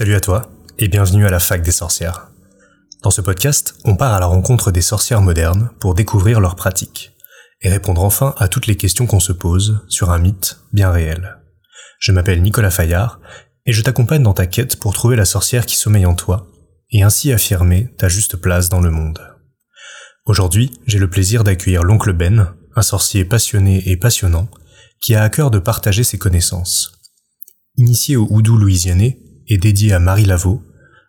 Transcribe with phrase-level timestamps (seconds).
[0.00, 2.30] Salut à toi et bienvenue à la fac des sorcières.
[3.02, 7.12] Dans ce podcast, on part à la rencontre des sorcières modernes pour découvrir leurs pratiques
[7.60, 11.36] et répondre enfin à toutes les questions qu'on se pose sur un mythe bien réel.
[11.98, 13.20] Je m'appelle Nicolas Fayard
[13.66, 16.50] et je t'accompagne dans ta quête pour trouver la sorcière qui sommeille en toi
[16.90, 19.20] et ainsi affirmer ta juste place dans le monde.
[20.24, 24.48] Aujourd'hui, j'ai le plaisir d'accueillir l'oncle Ben, un sorcier passionné et passionnant,
[25.02, 26.92] qui a à cœur de partager ses connaissances.
[27.76, 30.62] Initié au houdou louisianais et dédié à Marie Laveau,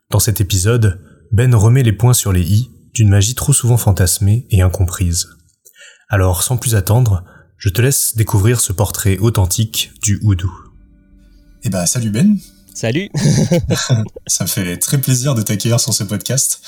[0.09, 0.99] dans cet épisode,
[1.32, 5.30] Ben remet les points sur les i d'une magie trop souvent fantasmée et incomprise.
[6.09, 7.23] Alors, sans plus attendre,
[7.58, 10.52] je te laisse découvrir ce portrait authentique du houdou.
[11.63, 12.38] Eh ben, salut Ben.
[12.73, 13.09] Salut.
[14.27, 16.62] Ça me fait très plaisir de t'accueillir sur ce podcast.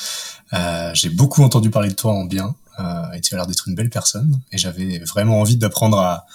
[0.53, 3.67] Euh, j'ai beaucoup entendu parler de toi en bien euh, et tu as l'air d'être
[3.67, 6.28] une belle personne et j'avais vraiment envie d'apprendre à,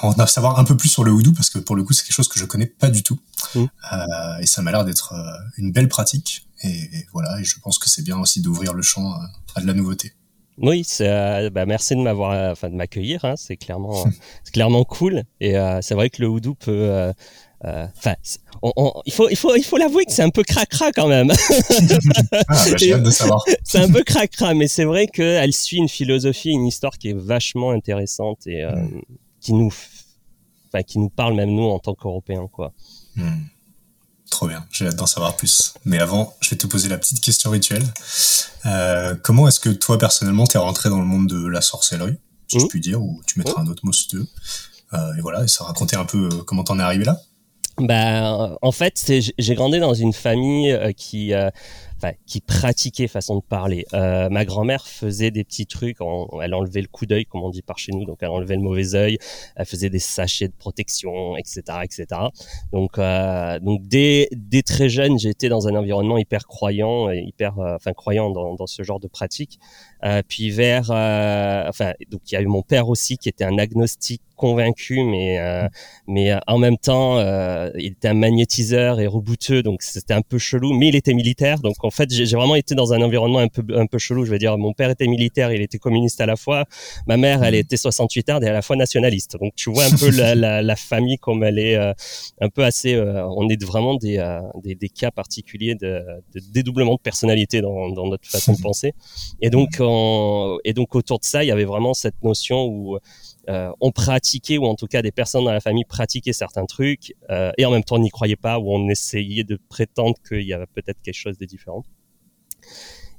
[0.00, 2.14] en savoir un peu plus sur le houdou parce que pour le coup c'est quelque
[2.14, 3.18] chose que je connais pas du tout
[3.54, 3.60] mmh.
[3.60, 7.78] euh, et ça m'a l'air d'être euh, une belle pratique et, voilà et je pense
[7.78, 10.12] que c'est bien aussi d'ouvrir le champ euh, à de la nouveauté.
[10.58, 13.24] Oui, euh, bah, merci de m'avoir, enfin de m'accueillir.
[13.24, 14.04] Hein, c'est clairement,
[14.44, 15.24] c'est clairement cool.
[15.40, 17.12] Et c'est vrai que le houdou peut,
[17.64, 18.14] enfin,
[18.62, 21.30] il faut, il faut, il faut l'avouer que c'est un peu cracra quand même.
[22.32, 23.42] ah, bah, j'ai hâte de savoir.
[23.64, 27.18] c'est un peu cracra, mais c'est vrai qu'elle suit une philosophie, une histoire qui est
[27.18, 29.00] vachement intéressante et mmh
[29.42, 29.72] qui nous,
[30.68, 32.72] enfin, qui nous parle même nous en tant qu'Européens, quoi.
[33.16, 33.42] Hmm.
[34.30, 35.74] Trop bien, j'ai hâte d'en savoir plus.
[35.84, 37.84] Mais avant, je vais te poser la petite question rituelle.
[38.64, 42.16] Euh, comment est-ce que toi, personnellement, t'es rentré dans le monde de la sorcellerie,
[42.48, 42.68] si je hmm.
[42.68, 43.66] puis dire, ou tu mettras hmm.
[43.66, 44.28] un autre mot si tu veux.
[44.94, 47.20] Euh, et voilà, et ça raconter un peu euh, comment t'en es arrivé là?
[47.78, 51.32] Bah, en fait, j'ai grandi dans une famille qui
[52.26, 53.84] qui pratiquait façon de parler.
[53.94, 55.98] Euh, ma grand-mère faisait des petits trucs,
[56.42, 58.62] elle enlevait le coup d'œil, comme on dit par chez nous, donc elle enlevait le
[58.62, 59.18] mauvais œil,
[59.56, 62.06] elle faisait des sachets de protection, etc., etc.
[62.72, 64.28] Donc, euh, donc dès,
[64.64, 69.00] très jeune, j'étais dans un environnement hyper croyant, hyper, euh, enfin croyant dans, ce genre
[69.00, 69.58] de pratique.
[70.28, 74.22] Puis vers, enfin, donc il y a eu mon père aussi qui était un agnostique
[74.36, 75.38] convaincu, mais
[76.08, 77.18] mais en même temps,
[77.76, 80.72] il était un magnétiseur et rebouteux, donc c'était un peu chelou.
[80.72, 83.86] Mais il était militaire, donc fait, j'ai vraiment été dans un environnement un peu un
[83.86, 84.24] peu chelou.
[84.24, 86.64] Je veux dire, mon père était militaire, il était communiste à la fois.
[87.06, 89.36] Ma mère, elle était 68 et à la fois nationaliste.
[89.40, 92.98] Donc tu vois un peu la, la, la, famille comme elle est un peu assez.
[92.98, 94.16] on est vraiment des,
[94.62, 96.02] des, des cas particuliers de,
[96.34, 98.94] de, dédoublement de personnalité dans, dans notre façon de penser.
[99.40, 99.80] Et donc
[100.64, 102.98] et donc autour de ça, il y avait vraiment cette notion où
[103.48, 107.14] euh, on pratiquait, ou en tout cas des personnes dans la famille pratiquaient certains trucs,
[107.30, 110.42] euh, et en même temps on n'y croyait pas, ou on essayait de prétendre qu'il
[110.42, 111.82] y avait peut-être quelque chose de différent.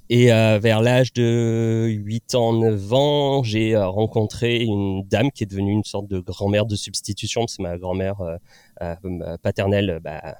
[0.09, 5.47] Et euh, vers l'âge de 8 ans, 9 ans, j'ai rencontré une dame qui est
[5.47, 7.47] devenue une sorte de grand-mère de substitution.
[7.47, 8.17] C'est ma grand-mère
[9.41, 9.99] paternelle.
[10.03, 10.37] Bah,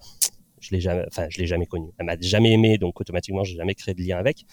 [0.59, 1.91] je l'ai jamais, enfin, je l'ai jamais connue.
[1.97, 4.45] Elle m'a jamais aimé, donc automatiquement, j'ai jamais créé de lien avec.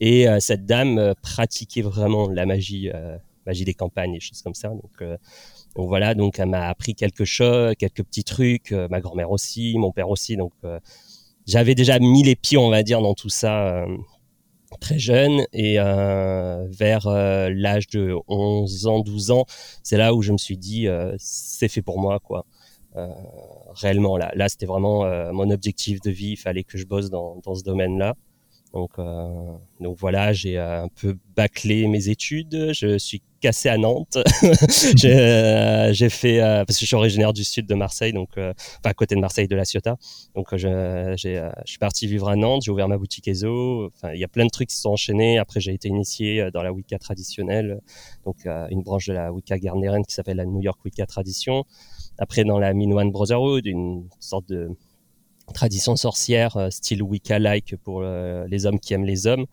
[0.00, 2.90] Et cette dame pratiquait vraiment la magie,
[3.46, 4.68] magie des campagnes et choses comme ça.
[4.68, 5.02] Donc,
[5.76, 8.72] donc voilà, donc elle m'a appris quelque chose, quelques petits trucs.
[8.72, 10.36] ma grand-mère aussi, mon père aussi.
[10.36, 10.52] Donc
[11.46, 13.86] j'avais déjà mis les pieds, on va dire, dans tout ça
[14.80, 19.46] très jeune et euh, vers l'âge de 11 ans, 12 ans,
[19.82, 20.86] c'est là où je me suis dit
[21.18, 22.46] c'est fait pour moi quoi.
[23.74, 27.36] réellement là, là c'était vraiment mon objectif de vie, il fallait que je bosse dans,
[27.44, 28.16] dans ce domaine-là.
[28.76, 32.72] Donc, euh, donc voilà, j'ai euh, un peu bâclé mes études.
[32.74, 34.18] Je suis cassé à Nantes.
[35.04, 38.50] Euh, j'ai fait parce que je suis originaire du sud de Marseille, donc enfin
[38.84, 39.96] à côté de Marseille, de la Ciotat.
[40.34, 42.62] Donc je, je suis parti vivre à Nantes.
[42.64, 43.86] J'ai ouvert ma boutique ESO.
[43.94, 45.38] Enfin, il y a plein de trucs qui se sont enchaînés.
[45.38, 47.80] Après, j'ai été initié dans la Wicca traditionnelle,
[48.24, 51.64] donc une branche de la Wicca gardnerienne qui s'appelle la New York Wicca Tradition.
[52.18, 54.70] Après, dans la Minoan Brotherhood, une sorte de
[55.52, 59.46] tradition sorcière, euh, style Wicca-like pour euh, les hommes qui aiment les hommes.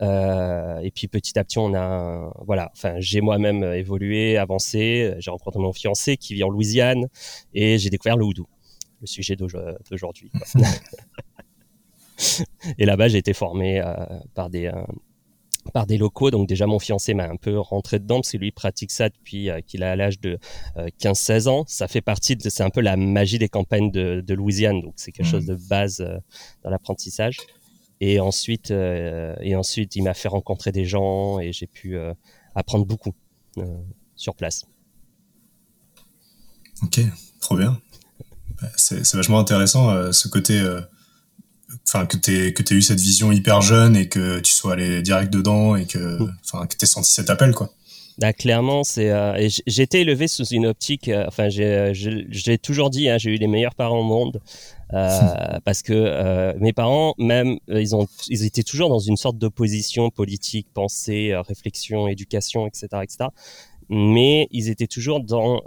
[0.00, 5.14] Euh, et puis petit à petit, on a, voilà, enfin, j'ai moi-même évolué, avancé.
[5.18, 7.06] J'ai rencontré mon fiancé qui vit en Louisiane
[7.54, 8.46] et j'ai découvert le houdou,
[9.00, 10.32] le sujet d'aujourd'hui.
[12.78, 13.82] et là-bas, j'ai été formé
[14.34, 14.72] par des,
[15.70, 16.30] par des locaux.
[16.30, 19.50] Donc déjà, mon fiancé m'a un peu rentré dedans parce que lui pratique ça depuis
[19.50, 20.38] euh, qu'il a l'âge de
[20.76, 21.64] 15-16 euh, ans.
[21.66, 24.80] Ça fait partie de, c'est un peu la magie des campagnes de, de Louisiane.
[24.80, 25.48] Donc c'est quelque chose mmh.
[25.48, 26.18] de base euh,
[26.64, 27.38] dans l'apprentissage.
[28.00, 31.96] Et ensuite, et ensuite, il m'a fait rencontrer des gens et j'ai pu
[32.56, 33.14] apprendre beaucoup
[34.16, 34.64] sur place.
[36.82, 36.98] Ok,
[37.38, 37.80] trop bien.
[38.60, 40.60] Bah, c'est vachement intéressant ce côté
[41.86, 45.32] enfin que tu que eu cette vision hyper jeune et que tu sois allé direct
[45.32, 47.72] dedans et que enfin que t'aies senti cet appel quoi
[48.18, 49.10] Bah, clairement, c'est.
[49.10, 51.08] Euh, j'ai été élevé sous une optique.
[51.08, 54.40] Euh, enfin, j'ai toujours dit, hein, j'ai eu les meilleurs parents au monde.
[54.92, 59.38] Euh, parce que euh, mes parents, même, ils ont, ils étaient toujours dans une sorte
[59.38, 63.30] d'opposition politique, pensée, réflexion, éducation, etc., etc.
[63.88, 65.62] Mais ils étaient toujours dans,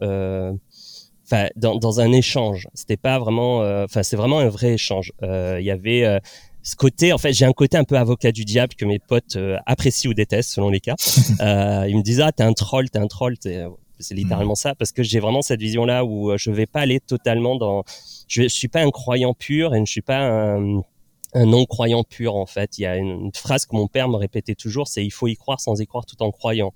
[1.26, 2.68] enfin, dans, dans, un échange.
[2.74, 5.12] C'était pas vraiment, enfin, c'est vraiment un vrai échange.
[5.22, 6.22] Il y avait
[6.66, 9.36] ce côté, en fait, j'ai un côté un peu avocat du diable que mes potes
[9.36, 10.96] euh, apprécient ou détestent selon les cas.
[11.40, 14.56] euh, ils me disent ah t'es un troll, t'es un troll, c'est littéralement mm.
[14.58, 17.56] ça parce que j'ai vraiment cette vision là où euh, je vais pas aller totalement
[17.56, 17.84] dans,
[18.28, 20.82] je, je suis pas un croyant pur et je suis pas un,
[21.36, 22.80] un non croyant pur en fait.
[22.80, 25.36] Il y a une, phrase que mon père me répétait toujours, c'est il faut y
[25.36, 26.74] croire sans y croire tout en croyant.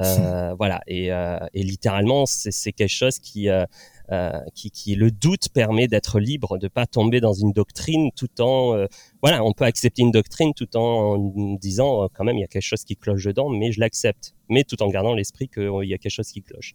[0.00, 0.80] Euh, voilà.
[0.86, 3.64] Et, euh, et littéralement c'est quelque chose qui euh,
[4.12, 8.42] euh, qui, qui, le doute permet d'être libre, de pas tomber dans une doctrine tout
[8.42, 8.86] en euh,
[9.22, 11.16] voilà, on peut accepter une doctrine tout en
[11.56, 14.34] disant euh, quand même il y a quelque chose qui cloche dedans, mais je l'accepte,
[14.50, 16.74] mais tout en gardant l'esprit qu'il y a quelque chose qui cloche.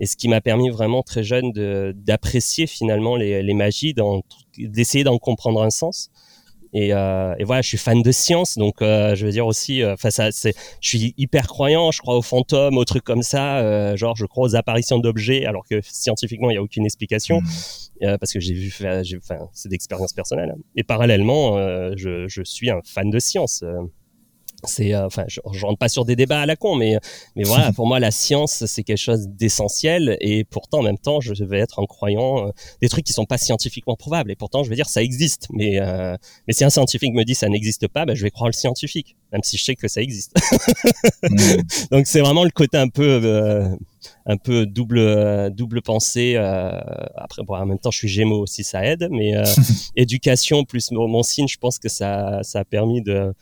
[0.00, 1.52] Et ce qui m'a permis vraiment très jeune
[1.92, 3.94] d'apprécier finalement les, les magies,
[4.58, 6.10] d'essayer d'en comprendre un sens
[6.72, 9.82] et, euh, et, voilà, je suis fan de science, donc euh, je veux dire aussi,
[9.82, 13.22] euh, enfin ça, c'est, je suis hyper croyant, je crois aux fantômes, aux trucs comme
[13.22, 16.86] ça, euh, genre je crois aux apparitions d'objets, alors que scientifiquement il y a aucune
[16.86, 18.16] explication, mmh.
[18.18, 18.72] parce que j'ai vu,
[19.18, 20.54] enfin c'est d'expérience personnelle.
[20.74, 21.56] Et parallèlement,
[21.96, 23.62] je, je, suis un fan de science
[24.64, 26.96] c'est euh, enfin je, je, rentre pas sur des débats à la con mais
[27.36, 30.16] mais voilà pour moi la science c'est quelque chose d'essentiel.
[30.20, 32.50] Et pourtant en même temps je vais être en croyant euh,
[32.80, 34.30] des trucs qui sont pas scientifiquement prouvables.
[34.30, 35.48] Et pourtant je vais dire ça existe.
[35.52, 36.16] Mais euh,
[36.46, 39.16] mais si un scientifique me dit ça n'existe pas ben, je vais croire le scientifique
[39.32, 40.34] même si je sais que ça existe.
[41.22, 41.36] Mmh.
[41.90, 43.68] donc c'est vraiment le côté un peu
[44.26, 48.84] un peu double double pensée après bon, en même temps je suis Gémeaux aussi ça
[48.84, 49.32] aide mais
[49.96, 53.32] éducation plus mon, mon signe je pense que ça ça a permis de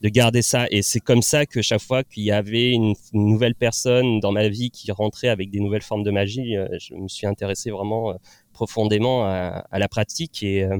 [0.00, 0.66] de garder ça.
[0.70, 4.48] Et c'est comme ça que chaque fois qu'il y avait une, nouvelle personne dans ma
[4.48, 8.10] vie qui rentrait avec des nouvelles formes de magie, euh, je me suis intéressé vraiment
[8.10, 8.14] euh,
[8.52, 10.42] profondément à, la pratique.
[10.42, 10.78] Et euh,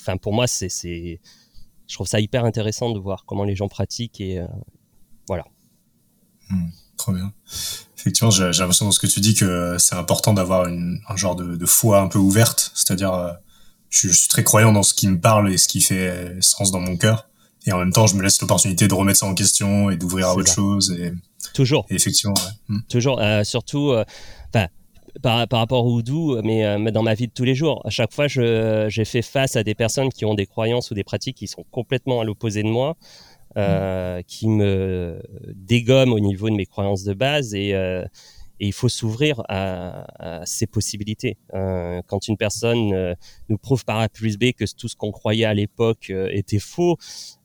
[0.00, 4.20] enfin, pour moi, c'est, je trouve ça hyper intéressant de voir comment les gens pratiquent
[4.20, 4.40] et
[5.28, 5.44] voilà.
[6.50, 7.32] Hmm, trop bien.
[7.96, 11.56] Effectivement, j'ai, l'impression dans ce que tu dis que c'est important d'avoir un genre de,
[11.56, 13.38] de foi un peu ouverte, c'est-à-dire
[13.88, 16.80] je, suis très croyant dans ce qui me parle et ce qui fait sens dans
[16.80, 17.28] mon cœur
[17.66, 20.28] et en même temps je me laisse l'opportunité de remettre ça en question et d'ouvrir
[20.28, 21.12] à autre chose et
[21.52, 22.76] toujours effectivement ouais.
[22.76, 22.80] Hmm.
[22.88, 24.04] toujours euh, surtout euh,
[25.22, 27.90] par, par, rapport au doux, mais, euh, dans ma vie de tous les jours, à
[27.90, 31.36] chaque fois, j'ai fait face à des personnes qui ont des croyances ou des pratiques
[31.36, 32.96] qui sont complètement à l'opposé de moi,
[33.56, 34.22] euh, hmm.
[34.24, 35.22] qui me
[35.54, 38.04] dégomment au niveau de mes croyances de base et, euh,
[38.58, 41.36] et il faut s'ouvrir à, à, ces possibilités.
[41.54, 43.14] Euh, quand une personne
[43.48, 46.96] nous prouve par A plus B que tout ce qu'on croyait à l'époque était faux,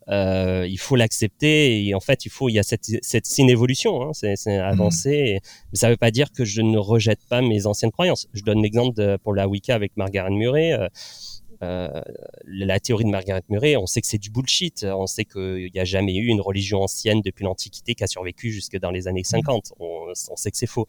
[0.09, 4.01] euh, il faut l'accepter et en fait il faut il y a cette cette évolution
[4.01, 5.47] hein, c'est c'est avancer mmh.
[5.71, 8.61] mais ça veut pas dire que je ne rejette pas mes anciennes croyances je donne
[8.61, 10.87] l'exemple pour la Wicca avec Margaret Murray euh,
[11.61, 11.89] euh,
[12.47, 14.85] la théorie de Margaret Murray, on sait que c'est du bullshit.
[14.89, 18.49] On sait qu'il n'y a jamais eu une religion ancienne depuis l'Antiquité qui a survécu
[18.49, 19.71] jusque dans les années 50.
[19.71, 19.83] Mmh.
[19.83, 20.87] On, on sait que c'est faux.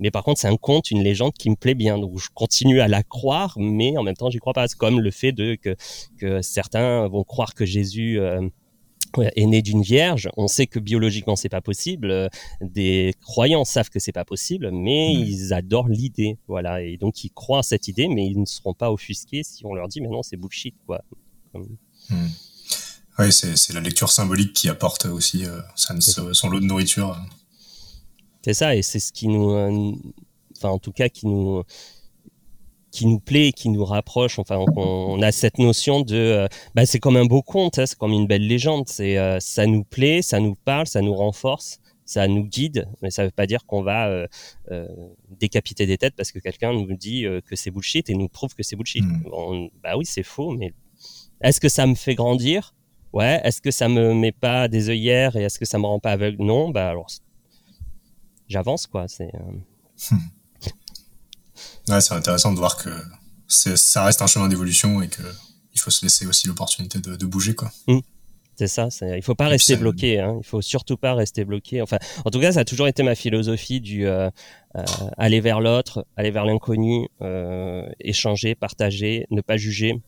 [0.00, 1.98] Mais par contre, c'est un conte, une légende qui me plaît bien.
[1.98, 4.68] Donc, je continue à la croire, mais en même temps, j'y crois pas.
[4.68, 5.76] C'est comme le fait de que,
[6.18, 8.48] que certains vont croire que Jésus euh,
[9.18, 10.28] est né d'une vierge.
[10.36, 12.28] On sait que biologiquement, c'est pas possible.
[12.60, 15.20] Des croyants savent que c'est pas possible, mais mmh.
[15.20, 16.38] ils adorent l'idée.
[16.48, 16.82] Voilà.
[16.82, 19.74] Et donc, ils croient à cette idée, mais ils ne seront pas offusqués si on
[19.74, 21.02] leur dit, mais non, c'est bullshit, quoi.
[21.54, 22.14] Mmh.
[23.18, 27.16] Oui, c'est la lecture symbolique qui apporte aussi euh, son lot de nourriture.
[28.46, 29.90] C'est ça, et c'est ce qui nous, euh,
[30.56, 31.64] enfin en tout cas qui nous,
[32.92, 34.38] qui nous plaît, qui nous rapproche.
[34.38, 37.98] Enfin, on, a cette notion de, euh, bah, c'est comme un beau conte, hein, c'est
[37.98, 38.84] comme une belle légende.
[38.86, 43.10] C'est, euh, ça nous plaît, ça nous parle, ça nous renforce, ça nous guide, mais
[43.10, 44.28] ça veut pas dire qu'on va
[45.40, 48.62] décapiter des têtes parce que quelqu'un nous dit que c'est bullshit et nous prouve que
[48.62, 49.02] c'est bullshit.
[49.02, 49.70] Mmh.
[49.82, 50.72] bah oui, c'est faux, mais
[51.40, 52.76] est-ce que ça me fait grandir?
[53.12, 53.40] Ouais.
[53.42, 56.12] Est-ce que ça me met pas des œillères et est-ce que ça me rend pas
[56.12, 56.44] aveugle?
[56.44, 56.70] Non.
[56.70, 57.08] Bah alors
[58.48, 59.06] j'avance quoi.
[59.08, 60.16] C'est euh,
[61.88, 62.90] ouais, c'est intéressant de voir que
[63.48, 65.22] ça reste un chemin d'évolution et que
[65.74, 67.70] il faut se laisser aussi l'opportunité de, de, bouger quoi.
[67.86, 68.00] Mmh.
[68.58, 70.38] C'est ça, il faut pas rester bloqué, hein.
[70.40, 71.82] il faut surtout pas rester bloqué.
[71.82, 74.30] Enfin, en tout cas, ça a toujours été ma philosophie du euh,
[74.76, 74.84] euh,
[75.18, 80.00] aller vers l'autre, aller vers l'inconnu, euh, échanger, partager, ne pas juger.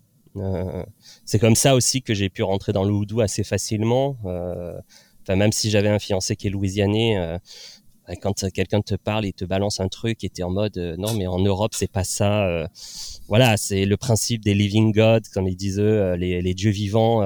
[1.24, 4.16] C'est comme ça aussi que j'ai pu rentrer dans le houdou assez facilement.
[4.22, 7.38] Enfin, même si j'avais un fiancé qui est louisianais,
[8.16, 11.26] quand quelqu'un te parle et te balance un truc et t'es en mode non mais
[11.26, 12.68] en Europe c'est pas ça
[13.28, 17.22] voilà c'est le principe des living gods comme ils disent eux les, dieux vivants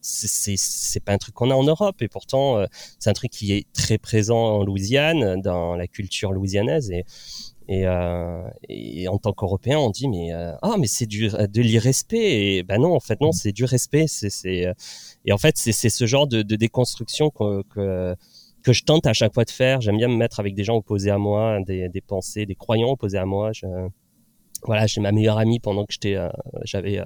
[0.00, 2.64] c'est c'est pas un truc qu'on a en Europe et pourtant
[2.98, 6.90] c'est un truc qui est très présent en Louisiane dans la culture louisianaise
[7.68, 8.48] et euh,
[9.08, 12.58] en tant qu'Européen, on dit mais euh, ah mais c'est du de l'irrespect.
[12.58, 14.06] Et ben non, en fait non, c'est du respect.
[14.44, 18.14] Et en fait c'est ce genre de, déconstruction que
[18.66, 19.80] que je tente à chaque fois de faire.
[19.80, 22.90] J'aime bien me mettre avec des gens opposés à moi, des, des pensées, des croyants
[22.90, 23.52] opposés à moi.
[23.52, 23.66] Je,
[24.64, 26.28] voilà, j'ai ma meilleure amie pendant que j'étais, euh,
[26.64, 27.00] j'avais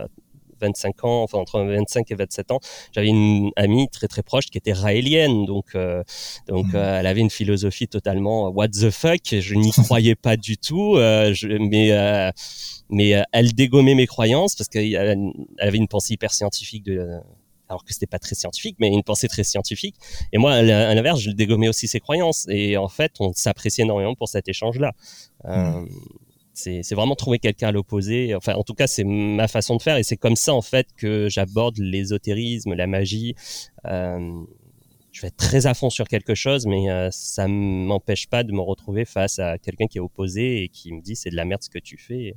[0.59, 2.61] 25 ans, enfin entre 25 et 27 ans,
[2.93, 6.03] j'avais une amie très très proche qui était raélienne, donc euh,
[6.49, 6.77] donc mmh.
[6.77, 9.21] euh, elle avait une philosophie totalement what the fuck.
[9.31, 12.33] Je n'y croyais pas du tout, euh, je, mais
[12.89, 14.97] mais elle dégommait mes croyances parce qu'elle
[15.59, 17.21] avait une pensée hyper scientifique de
[17.71, 19.97] alors que c'était pas très scientifique, mais une pensée très scientifique.
[20.33, 20.63] Et moi, à
[20.95, 22.47] l'inverse, je dégommais aussi ses croyances.
[22.51, 24.93] Et en fait, on s'appréciait énormément pour cet échange-là.
[25.45, 25.87] Mmh
[26.61, 28.35] c'est vraiment trouver quelqu'un à l'opposé.
[28.35, 30.89] Enfin, en tout cas, c'est ma façon de faire et c'est comme ça en fait
[30.97, 33.35] que j'aborde l'ésotérisme, la magie.
[33.87, 34.43] Euh,
[35.13, 38.53] je vais être très à fond sur quelque chose, mais euh, ça m'empêche pas de
[38.53, 41.45] me retrouver face à quelqu'un qui est opposé et qui me dit c'est de la
[41.45, 42.37] merde ce que tu fais.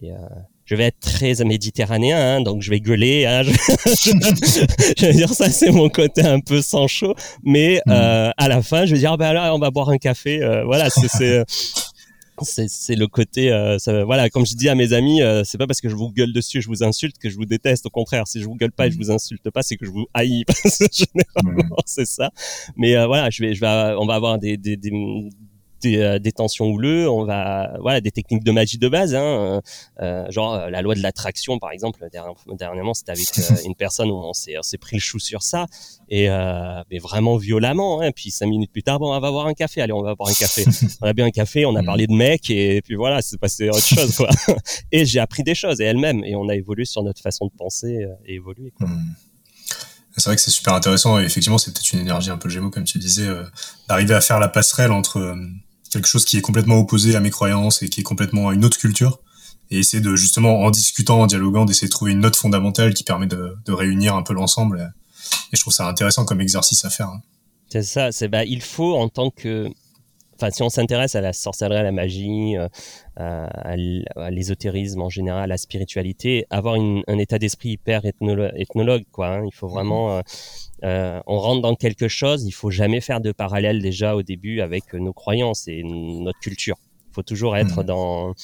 [0.00, 0.16] Et, euh,
[0.64, 3.26] je vais être très méditerranéen, hein, donc je vais gueuler.
[3.26, 7.90] Hein, je, vais dire ça, c'est mon côté un peu sans chaud, mais mmh.
[7.90, 10.42] euh, à la fin, je vais dire ah ben là, on va boire un café.
[10.42, 10.88] Euh, voilà,
[11.22, 11.44] c'est
[12.42, 15.66] c'est le côté euh, ça, voilà comme je dis à mes amis euh, c'est pas
[15.66, 18.26] parce que je vous gueule dessus je vous insulte que je vous déteste au contraire
[18.26, 20.44] si je vous gueule pas et je vous insulte pas c'est que je vous haïs
[20.92, 22.30] généralement c'est ça
[22.76, 24.90] mais euh, voilà je vais je vais on va avoir des, des, des
[25.84, 29.60] des, euh, des tensions houleux, on va voilà des techniques de magie de base, hein,
[30.00, 32.04] euh, genre euh, la loi de l'attraction par exemple.
[32.58, 33.28] Dernièrement, c'était avec
[33.64, 35.66] une personne où on s'est pris le chou sur ça
[36.08, 36.28] et
[36.90, 38.00] mais vraiment violemment.
[38.00, 39.82] Hein, puis cinq minutes plus tard, bon, on va boire un café.
[39.82, 40.64] Allez, on va boire un café.
[41.02, 41.86] on a bien un café, on a mm.
[41.86, 44.30] parlé de mec et puis voilà, c'est passé autre chose quoi.
[44.92, 47.52] et j'ai appris des choses et elle-même et on a évolué sur notre façon de
[47.52, 48.72] penser et évolué.
[48.76, 48.88] Quoi.
[48.88, 49.14] Mm.
[50.16, 52.70] C'est vrai que c'est super intéressant et effectivement c'est peut-être une énergie un peu gémeaux
[52.70, 53.28] comme tu disais
[53.88, 55.36] d'arriver à faire la passerelle entre
[55.94, 58.64] quelque chose qui est complètement opposé à mes croyances et qui est complètement à une
[58.64, 59.20] autre culture
[59.70, 63.04] et essayer de justement en discutant, en dialoguant, d'essayer de trouver une note fondamentale qui
[63.04, 64.92] permet de, de réunir un peu l'ensemble.
[65.52, 67.08] Et je trouve ça intéressant comme exercice à faire.
[67.08, 67.22] Hein.
[67.70, 68.12] C'est ça.
[68.12, 69.70] C'est bah il faut en tant que
[70.36, 72.68] Enfin, si on s'intéresse à la sorcellerie, à la magie, euh,
[73.16, 73.76] à,
[74.30, 79.28] l'ésotérisme en général, à la spiritualité, avoir une, un état d'esprit hyper ethnologue, quoi.
[79.28, 79.44] Hein.
[79.46, 80.22] Il faut vraiment, euh,
[80.84, 84.60] euh, on rentre dans quelque chose, il faut jamais faire de parallèle déjà au début
[84.60, 86.76] avec nos croyances et notre culture.
[87.10, 87.86] Il faut toujours être mmh.
[87.86, 88.34] dans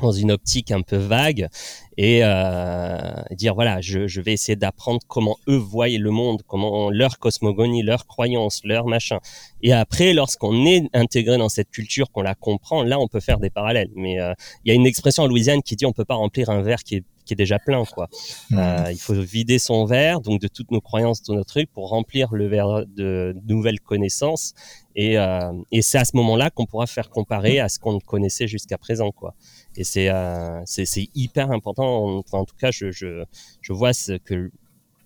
[0.00, 1.48] dans une optique un peu vague
[1.96, 2.98] et euh,
[3.32, 7.82] dire voilà je, je vais essayer d'apprendre comment eux voient le monde comment leur cosmogonie
[7.82, 9.18] leur croyance leur machin
[9.62, 13.38] et après lorsqu'on est intégré dans cette culture qu'on la comprend là on peut faire
[13.38, 14.32] des parallèles mais euh,
[14.64, 16.82] il y a une expression en Louisiane qui dit on peut pas remplir un verre
[16.82, 18.08] qui est qui est déjà plein quoi.
[18.50, 18.58] Mmh.
[18.58, 21.88] Euh, il faut vider son verre donc de toutes nos croyances, de nos trucs pour
[21.88, 24.54] remplir le verre de nouvelles connaissances
[24.96, 28.48] et, euh, et c'est à ce moment-là qu'on pourra faire comparer à ce qu'on connaissait
[28.48, 29.34] jusqu'à présent quoi.
[29.76, 32.22] Et c'est euh, c'est hyper important.
[32.32, 33.24] en tout cas, je, je,
[33.60, 34.50] je vois ce que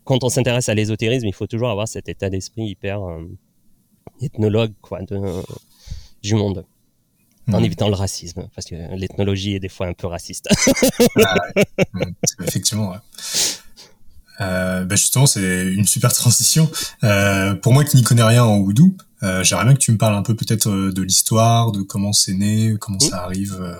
[0.05, 3.25] quand on s'intéresse à l'ésotérisme, il faut toujours avoir cet état d'esprit hyper euh,
[4.21, 5.21] ethnologue quoi, de,
[6.23, 6.65] du monde.
[7.53, 7.65] En mmh.
[7.65, 10.49] évitant le racisme, parce que l'ethnologie est des fois un peu raciste.
[11.23, 11.35] ah,
[12.41, 12.93] effectivement.
[12.93, 12.97] Ouais.
[14.41, 16.71] Euh, ben justement, c'est une super transition.
[17.03, 18.67] Euh, pour moi qui n'y connais rien en
[19.23, 22.33] euh, j'aimerais bien que tu me parles un peu peut-être de l'histoire, de comment c'est
[22.33, 23.11] né, comment mmh.
[23.11, 23.79] ça arrive.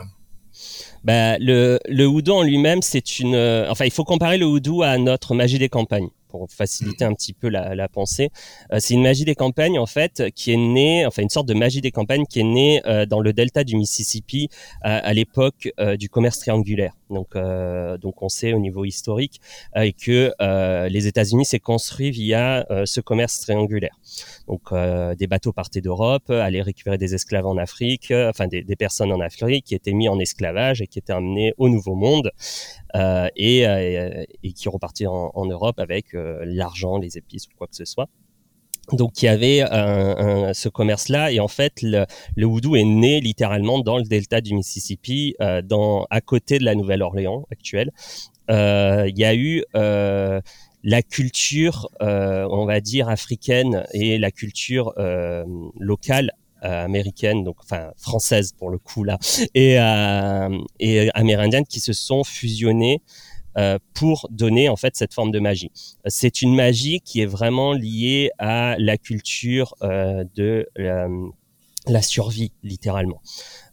[1.05, 3.35] Bah, le, le houdou en lui-même, c'est une.
[3.35, 7.09] Euh, enfin, il faut comparer le houdou à notre magie des campagnes pour faciliter mm.
[7.09, 8.31] un petit peu la, la pensée.
[8.73, 11.55] Euh, c'est une magie des campagnes en fait qui est née, enfin une sorte de
[11.55, 14.49] magie des campagnes qui est née euh, dans le delta du Mississippi
[14.83, 16.93] à l'époque du commerce triangulaire.
[17.11, 17.37] Donc,
[18.01, 19.41] donc on sait au niveau historique
[19.75, 20.33] que
[20.89, 23.97] les États-Unis s'est construit via ce commerce triangulaire.
[24.47, 28.63] Donc euh, des bateaux partaient d'Europe, allaient récupérer des esclaves en Afrique, euh, enfin des,
[28.63, 31.95] des, personnes en Afrique qui étaient mis en esclavage et qui étaient amenés au Nouveau
[31.95, 32.31] Monde
[32.95, 37.67] euh, et, euh, et, qui repartirent en, en Europe avec l'argent, les épices ou quoi
[37.67, 38.09] que ce soit.
[38.93, 39.61] Donc il y avait
[40.53, 42.05] ce commerce-là et en fait le,
[42.37, 45.63] le est né littéralement dans le delta du Mississippi, euh,
[46.11, 47.91] à côté de la Nouvelle-Orléans actuelle.
[48.51, 50.41] Euh, il y a eu euh,
[50.83, 55.45] la culture, euh, on va dire africaine et la culture euh,
[55.79, 56.33] locale
[56.65, 59.19] euh, américaine, donc enfin française pour le coup là,
[59.55, 59.75] et,
[60.81, 63.03] et amérindienne qui se sont fusionnées
[63.93, 65.71] pour donner en fait cette forme de magie.
[66.07, 70.69] C'est une magie qui est vraiment liée à la culture de
[71.87, 73.21] la survie littéralement.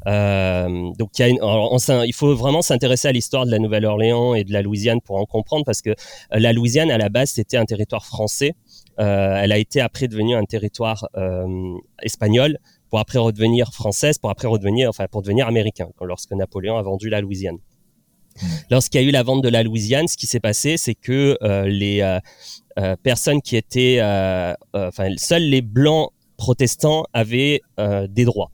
[0.08, 5.02] Euh, donc il faut vraiment s'intéresser à l'histoire de la Nouvelle-Orléans et de la Louisiane
[5.02, 5.96] pour en comprendre parce que
[6.32, 8.54] la Louisiane à la base c'était un territoire français.
[8.98, 11.08] elle a été après devenue un territoire
[12.02, 12.58] espagnol
[12.92, 17.10] pour après redevenir française, pour après redevenir, enfin pour devenir américain lorsque Napoléon a vendu
[17.10, 17.58] la Louisiane.
[18.70, 21.38] Lorsqu'il y a eu la vente de la Louisiane, ce qui s'est passé, c'est que
[21.66, 22.20] les
[23.02, 24.00] personnes qui étaient,
[24.74, 28.52] enfin seuls les blancs protestants avaient euh, des droits.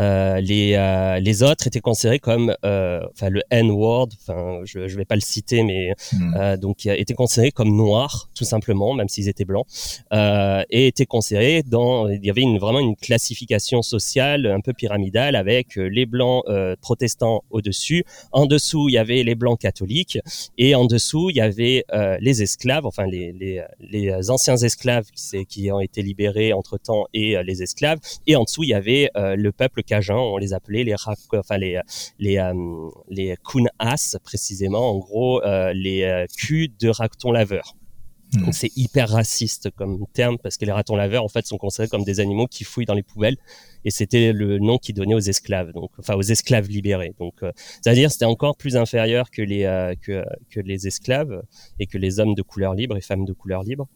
[0.00, 4.86] Euh, les, euh, les autres étaient considérés comme, euh, enfin le N-word, enfin je ne
[4.86, 6.56] vais pas le citer, mais hmm.
[6.56, 9.66] donc étaient considérés comme noirs tout simplement, même s'ils étaient blancs,
[10.12, 15.36] et étaient considérés dans, il y avait une, vraiment une classification sociale un peu pyramidale
[15.36, 16.44] avec les blancs
[16.80, 20.18] protestants au-dessus, en dessous il y avait les blancs catholiques,
[20.56, 21.84] et en dessous il y avait
[22.20, 27.06] les esclaves, enfin les, les, les anciens esclaves qui, qui ont été libérés entre temps
[27.12, 30.94] et les esclaves, et en dessous il y avait le peuple On les appelait les
[30.94, 31.80] enfin les
[32.18, 32.54] les euh,
[33.08, 37.74] les Kunas précisément, en gros euh, les euh, culs de ratons laveurs.
[38.32, 38.52] Hmm.
[38.52, 42.04] c'est hyper raciste comme terme parce que les ratons laveurs en fait sont considérés comme
[42.04, 43.36] des animaux qui fouillent dans les poubelles
[43.84, 47.40] et c'était le nom qui donnait aux esclaves donc enfin aux esclaves libérés donc
[47.82, 49.64] c'est-à-dire c'était encore plus inférieur que les
[50.00, 51.42] que, que les esclaves
[51.80, 53.88] et que les hommes de couleur libre et femmes de couleur libre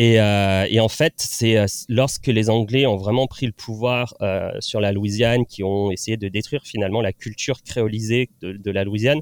[0.00, 4.14] et, euh, et, en fait, c'est euh, lorsque les Anglais ont vraiment pris le pouvoir
[4.22, 8.84] euh, sur la Louisiane, qui ont essayé de détruire finalement la culture créolisée de, la
[8.84, 9.18] Louisiane,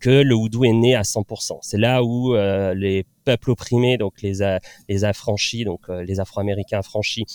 [0.00, 1.58] que le houdou est né à 100%.
[1.60, 4.38] C'est là où les peuples opprimés, donc les,
[4.88, 7.26] les affranchis, donc les Afro-Américains affranchis,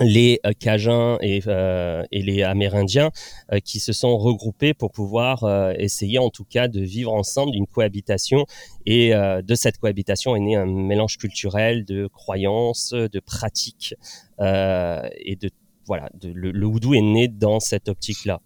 [0.00, 3.10] les euh, Cajuns et, euh, et, les Amérindiens
[3.52, 5.44] euh, qui se sont regroupés pour pouvoir
[5.78, 8.46] essayer en tout cas de vivre ensemble d'une cohabitation
[8.86, 13.94] et de cette cohabitation est né un mélange culturel de croyances, de pratiques
[14.40, 15.50] et de
[15.86, 18.40] voilà, le, le, houdou est né dans cette optique-là.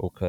[0.00, 0.22] Donc,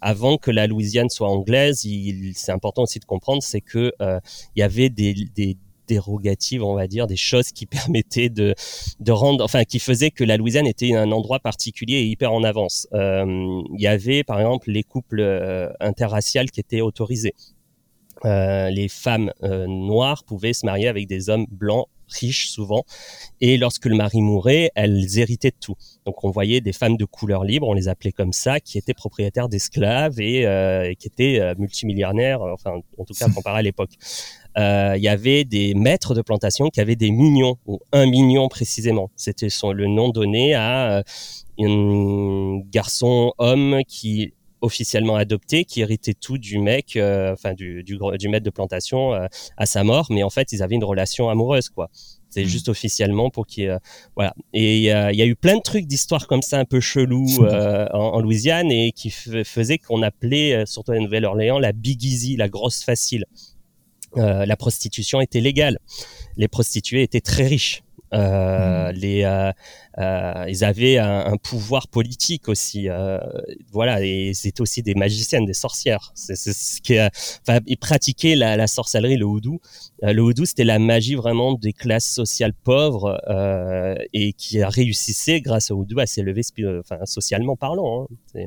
[0.00, 1.86] avant que la Louisiane soit anglaise,
[2.34, 5.56] c'est important aussi de comprendre, c'est que il y avait des
[5.98, 8.54] on va dire, des choses qui permettaient de,
[9.00, 12.44] de rendre, enfin, qui faisaient que la Louisiane était un endroit particulier et hyper en
[12.44, 12.86] avance.
[12.92, 13.24] Euh,
[13.74, 17.34] il y avait, par exemple, les couples euh, interraciales qui étaient autorisés.
[18.26, 22.84] Euh, les femmes noires pouvaient se marier avec des hommes blancs riches souvent.
[23.40, 25.76] Et lorsque le mari mourait, elles héritaient de tout.
[26.04, 28.94] Donc on voyait des femmes de couleur libre, on les appelait comme ça, qui étaient
[28.94, 33.90] propriétaires d'esclaves et, et, qui étaient multimillionnaires, enfin en tout cas comparé à l'époque.
[34.58, 38.48] Euh, il y avait des maîtres de plantation qui avaient des millions ou un million
[38.48, 39.10] précisément.
[39.16, 41.02] C'était le nom donné à euh,
[41.60, 47.98] un garçon homme qui officiellement adopté qui héritait tout du mec euh, enfin du, du,
[48.18, 49.12] du maître de plantation
[49.56, 51.90] à sa mort mais en fait ils avaient une relation amoureuse quoi
[52.28, 52.48] c'est mmh.
[52.48, 53.78] juste officiellement pour qu'il
[54.16, 57.26] voilà et il y, a, eu plein de trucs d'histoires comme ça un peu chelou
[57.40, 62.36] en, en, Louisiane et qui faisaient qu'on appelait surtout à la Nouvelle-Orléans la Big Easy
[62.36, 63.24] la grosse facile
[64.16, 65.78] euh, la prostitution était légale.
[66.36, 67.82] Les prostituées étaient très riches.
[68.12, 68.96] Euh, hmm.
[68.96, 69.52] les, euh,
[69.98, 72.88] euh, ils avaient un, un, pouvoir politique aussi.
[72.88, 73.18] Euh,
[73.70, 76.10] voilà, et c'était aussi des magiciennes, des sorcières.
[76.14, 79.60] C'est ce qui, enfin, ils pratiquaient la, la, sorcellerie, le houdou.
[80.02, 83.20] le houdou, c'était la magie vraiment des classes sociales pauvres
[84.12, 86.42] et qui réussissait grâce au houdou à s'élever,
[86.80, 88.08] enfin, socialement parlant.
[88.34, 88.44] Hein.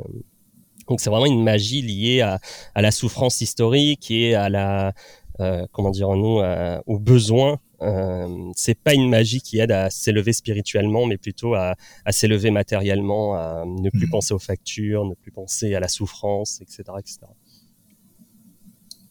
[0.89, 2.39] Donc c'est vraiment une magie liée à,
[2.75, 4.93] à, la souffrance historique et à la
[5.39, 7.59] euh, comment dirons-nous, euh, aux besoins.
[7.83, 12.49] Euh, c'est pas une magie qui aide à s'élever spirituellement, mais plutôt à, à s'élever
[12.49, 14.11] matériellement, à ne plus hmm.
[14.11, 17.19] penser aux factures, ne plus penser à la souffrance, etc., etc.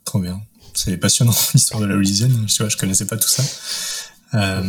[0.04, 0.40] Trop bien.
[0.74, 2.46] C'est passionnant l'histoire de la Louisiane.
[2.48, 3.42] Je, je connaissais pas tout ça.
[4.34, 4.62] Euh...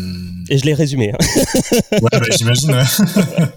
[0.50, 1.14] Et je l'ai résumé.
[1.14, 1.18] Hein.
[1.94, 2.72] ouais, bah, j'imagine.
[2.72, 2.84] Ouais.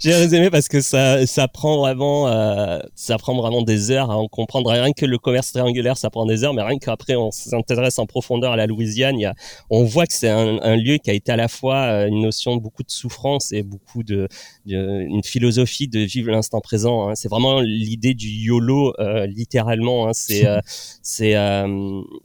[0.00, 4.16] j'ai résumé parce que ça, ça prend vraiment, euh, ça prend vraiment des heures à
[4.16, 4.70] en comprendre.
[4.70, 8.06] Rien que le commerce triangulaire, ça prend des heures, mais rien qu'après on s'intéresse en
[8.06, 9.34] profondeur à la Louisiane, il y a,
[9.70, 12.22] on voit que c'est un, un, lieu qui a été à la fois euh, une
[12.22, 14.28] notion de beaucoup de souffrance et beaucoup de,
[14.66, 17.08] de une philosophie de vivre l'instant présent.
[17.08, 17.14] Hein.
[17.14, 20.08] C'est vraiment l'idée du YOLO, euh, littéralement.
[20.08, 20.12] Hein.
[20.12, 20.60] C'est, euh,
[21.02, 21.34] c'est,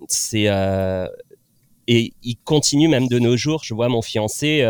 [0.07, 0.47] c'est
[1.87, 3.63] et il continue même de nos jours.
[3.63, 4.63] Je vois mon fiancé,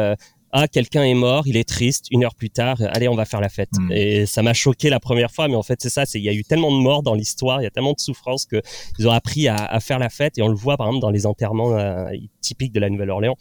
[0.52, 3.42] ah quelqu'un est mort, il est triste, une heure plus tard, allez on va faire
[3.42, 3.70] la fête.
[3.78, 3.92] Hmm.
[3.92, 6.30] Et ça m'a choqué la première fois, mais en fait c'est ça, c'est il y
[6.30, 8.62] a eu tellement de morts dans l'histoire, il y a tellement de souffrances que
[9.00, 11.12] ils ont appris à, à, faire la fête et on le voit par exemple dans
[11.12, 12.10] les enterrements euh,
[12.42, 13.38] typiques de la Nouvelle-Orléans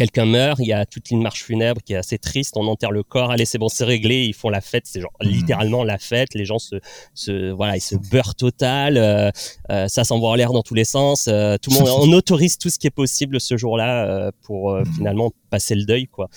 [0.00, 2.90] quelqu'un meurt, il y a toute une marche funèbre qui est assez triste, on enterre
[2.90, 5.28] le corps, allez c'est bon c'est réglé, ils font la fête, c'est genre mmh.
[5.28, 6.76] littéralement la fête, les gens se,
[7.12, 9.30] se voilà ils se beurrent total, euh,
[9.70, 12.56] euh, ça s'envoie en l'air dans tous les sens, euh, tout le monde on autorise
[12.56, 14.86] tout ce qui est possible ce jour-là pour mmh.
[14.96, 16.30] finalement passer le deuil quoi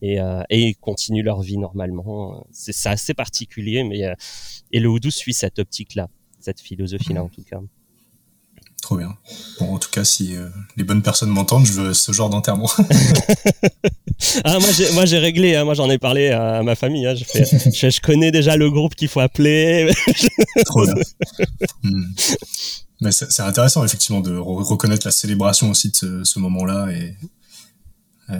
[0.00, 0.16] et,
[0.48, 4.00] et ils continuent leur vie normalement, c'est assez particulier mais
[4.72, 7.60] et le houdou suit cette optique là, cette philosophie là en tout cas.
[8.82, 9.16] Trop bien.
[9.58, 12.70] Bon, en tout cas, si euh, les bonnes personnes m'entendent, je veux ce genre d'enterrement.
[14.44, 14.58] ah,
[14.94, 15.54] moi, j'ai réglé.
[15.54, 15.64] Hein.
[15.64, 17.06] moi, j'en ai parlé à ma famille.
[17.06, 17.14] Hein.
[17.14, 19.92] je, je, connais déjà le groupe qu'il faut appeler.
[20.64, 20.94] Trop bien.
[21.82, 22.04] Hmm.
[23.02, 27.14] Mais c'est intéressant, effectivement, de reconnaître la célébration aussi de ce, ce moment-là et,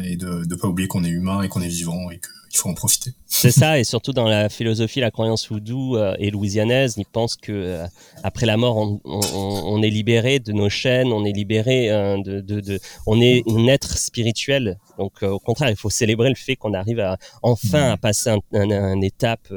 [0.05, 2.57] et de ne pas oublier qu'on est humain et qu'on est vivant et que il
[2.57, 3.12] faut en profiter.
[3.26, 7.37] C'est ça, et surtout dans la philosophie, la croyance houdou euh, et louisianaise, ils pensent
[7.37, 7.87] que euh,
[8.24, 12.20] après la mort, on, on, on, est libéré de nos chaînes, on est libéré euh,
[12.20, 14.79] de, de, de, on est un être spirituel.
[14.98, 18.40] Donc au contraire, il faut célébrer le fait qu'on arrive à enfin à passer un,
[18.53, 19.53] un, étape.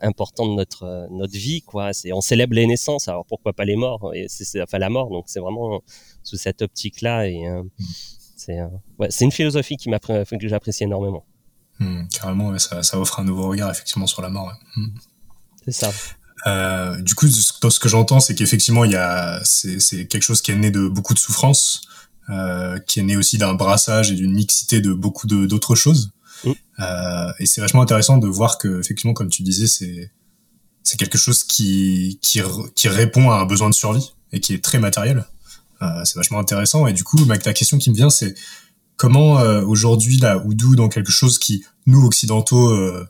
[0.00, 3.76] important de notre notre vie quoi c'est on célèbre les naissances alors pourquoi pas les
[3.76, 4.10] morts?
[4.14, 5.82] Et c'est enfin la mort donc c'est vraiment
[6.22, 7.44] sous cette optique là et
[8.36, 8.58] c'est
[8.98, 11.24] ouais, une philosophie qui que j'apprécie énormément
[11.78, 14.52] Hmm, carrément, ça, ça, offre un nouveau regard effectivement sur la mort.
[14.76, 14.88] Hmm.
[15.64, 15.92] C'est ça.
[16.46, 17.26] Euh, du coup,
[17.60, 20.70] dans ce que j'entends, c'est qu'effectivement, il y a, c'est quelque chose qui est né
[20.70, 21.82] de beaucoup de souffrance,
[22.30, 26.12] euh, qui est né aussi d'un brassage et d'une mixité de beaucoup d'autres choses.
[26.44, 26.52] Hmm.
[26.80, 30.12] Euh, et c'est vachement intéressant de voir que, effectivement, comme tu disais, c'est
[30.82, 32.40] c'est quelque chose qui, qui
[32.76, 35.24] qui répond à un besoin de survie et qui est très matériel.
[35.82, 36.86] Euh, c'est vachement intéressant.
[36.86, 38.34] Et du coup, la question qui me vient, c'est
[38.96, 43.06] Comment euh, aujourd'hui la Houdou dans quelque chose qui nous occidentaux, euh,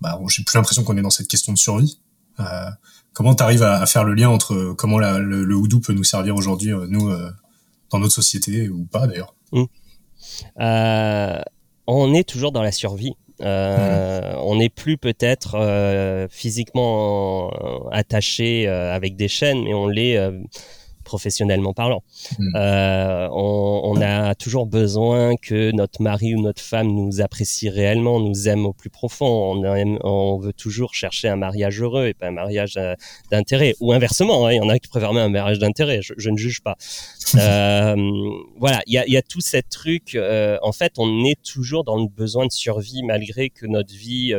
[0.00, 2.00] bah, j'ai plus l'impression qu'on est dans cette question de survie.
[2.40, 2.70] Euh,
[3.12, 6.04] comment tu arrives à, faire le lien entre comment la, le, le, Houdou peut nous
[6.04, 7.10] servir aujourd'hui, nous,
[7.90, 9.34] dans notre société ou pas d'ailleurs?
[9.52, 9.64] Mmh.
[11.86, 13.14] On est toujours dans la survie.
[13.40, 13.44] Mmh.
[13.44, 17.50] On n'est plus peut-être physiquement
[17.90, 20.18] attaché avec des chaînes, mais on l'est
[21.06, 22.02] professionnellement parlant.
[22.38, 22.56] Hmm.
[22.56, 28.20] Euh, on, on, a toujours besoin que notre mari ou notre femme nous apprécie réellement,
[28.20, 29.26] nous aime au plus profond.
[29.26, 32.94] On, aime, on veut toujours chercher un mariage heureux et pas un mariage euh,
[33.30, 33.74] d'intérêt.
[33.80, 36.00] Ou inversement, hein, il y en a qui préfèrent même un mariage d'intérêt.
[36.02, 36.76] Je, je, ne juge pas.
[37.36, 37.94] euh,
[38.58, 40.18] voilà, il y a, y a, tout ce truc.
[40.62, 44.34] En fait, on est toujours dans le besoin de survie malgré que notre vie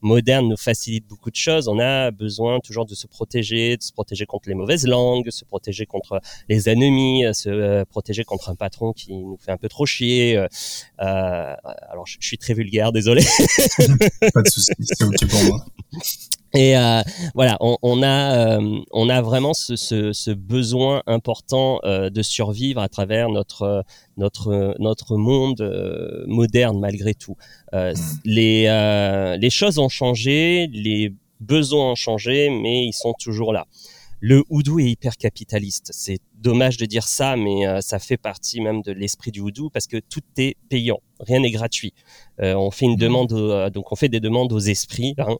[0.00, 1.68] moderne nous facilite beaucoup de choses.
[1.68, 5.44] On a besoin toujours de se protéger, de se protéger contre les mauvaises langues, se
[5.44, 6.05] protéger contre
[6.48, 10.36] les ennemis, se euh, protéger contre un patron qui nous fait un peu trop chier.
[10.36, 10.46] Euh,
[11.00, 11.54] euh
[11.90, 13.22] alors, je, suis très vulgaire, désolé.
[14.34, 15.66] Pas de souci, c'est ok pour moi.
[16.56, 17.02] Et euh,
[17.34, 22.22] voilà, on, on a euh, on a vraiment ce, ce, ce besoin important euh, de
[22.22, 23.84] survivre à travers notre
[24.16, 27.36] notre notre monde moderne malgré tout.
[27.72, 27.92] Mm.
[28.24, 33.66] les les choses ont changé, les besoins ont changé, mais ils sont toujours là
[34.20, 35.90] le houdou est hyper capitaliste.
[35.92, 39.70] C'est dommage de dire ça, mais euh, ça fait partie même de l'esprit du houdou
[39.70, 41.92] parce que tout est payant, rien n'est gratuit.
[42.40, 42.98] Euh, on fait une mhm.
[42.98, 45.36] demande, euh, donc on fait des demandes aux esprits, hein,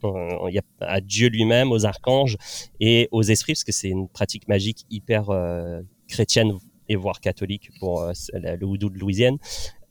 [0.51, 2.37] y a, à Dieu lui-même, aux archanges
[2.81, 5.27] et aux esprits parce que c'est une pratique magique hyper
[6.09, 6.53] chrétienne
[6.89, 9.39] et voire catholique pour le houdou de Louisiane.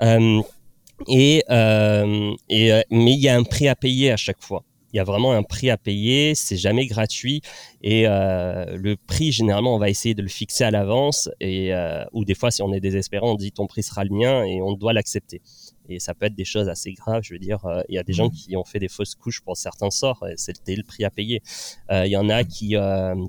[0.01, 4.63] et, et mais il y a un prix à payer à chaque fois
[4.95, 7.41] il y a vraiment un prix à payer, c'est jamais gratuit
[7.81, 12.05] et euh, le prix généralement on va essayer de le fixer à l'avance et euh,
[12.13, 14.62] ou des fois si on est désespéré on dit ton prix sera le mien et
[14.62, 15.41] on doit l'accepter.
[15.89, 18.03] Et ça peut être des choses assez graves, je veux dire, euh, il y a
[18.03, 18.31] des gens mmh.
[18.31, 21.43] qui ont fait des fausses couches pour certains sorts, et c'était le prix à payer.
[21.91, 22.75] Il y en a qui,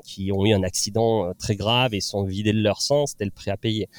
[0.04, 3.30] qui ont eu un accident très grave et sont vidés de leur sang, c'était le
[3.30, 3.90] prix à payer.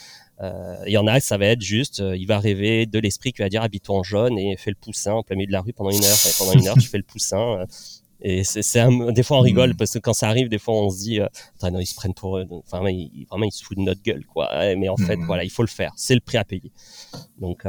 [0.41, 3.33] Euh, il y en a, ça va être juste, euh, il va rêver de l'esprit
[3.33, 5.61] qui va dire habite en jaune et fais le poussin en plein milieu de la
[5.61, 6.17] rue pendant une heure.
[6.27, 7.59] Et pendant une heure, tu fais le poussin.
[7.59, 7.65] Euh,
[8.19, 8.63] et c'est,
[9.11, 9.77] des fois on rigole mm.
[9.77, 12.15] parce que quand ça arrive, des fois on se dit, attends non ils se prennent
[12.15, 14.49] pour, enfin ils, vraiment ils se foutent de notre gueule quoi.
[14.75, 15.25] Mais en fait mm.
[15.25, 16.71] voilà, il faut le faire, c'est le prix à payer.
[17.39, 17.63] Donc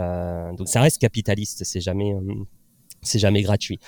[0.57, 2.15] donc ça reste capitaliste, c'est jamais
[3.03, 3.79] c'est jamais gratuit.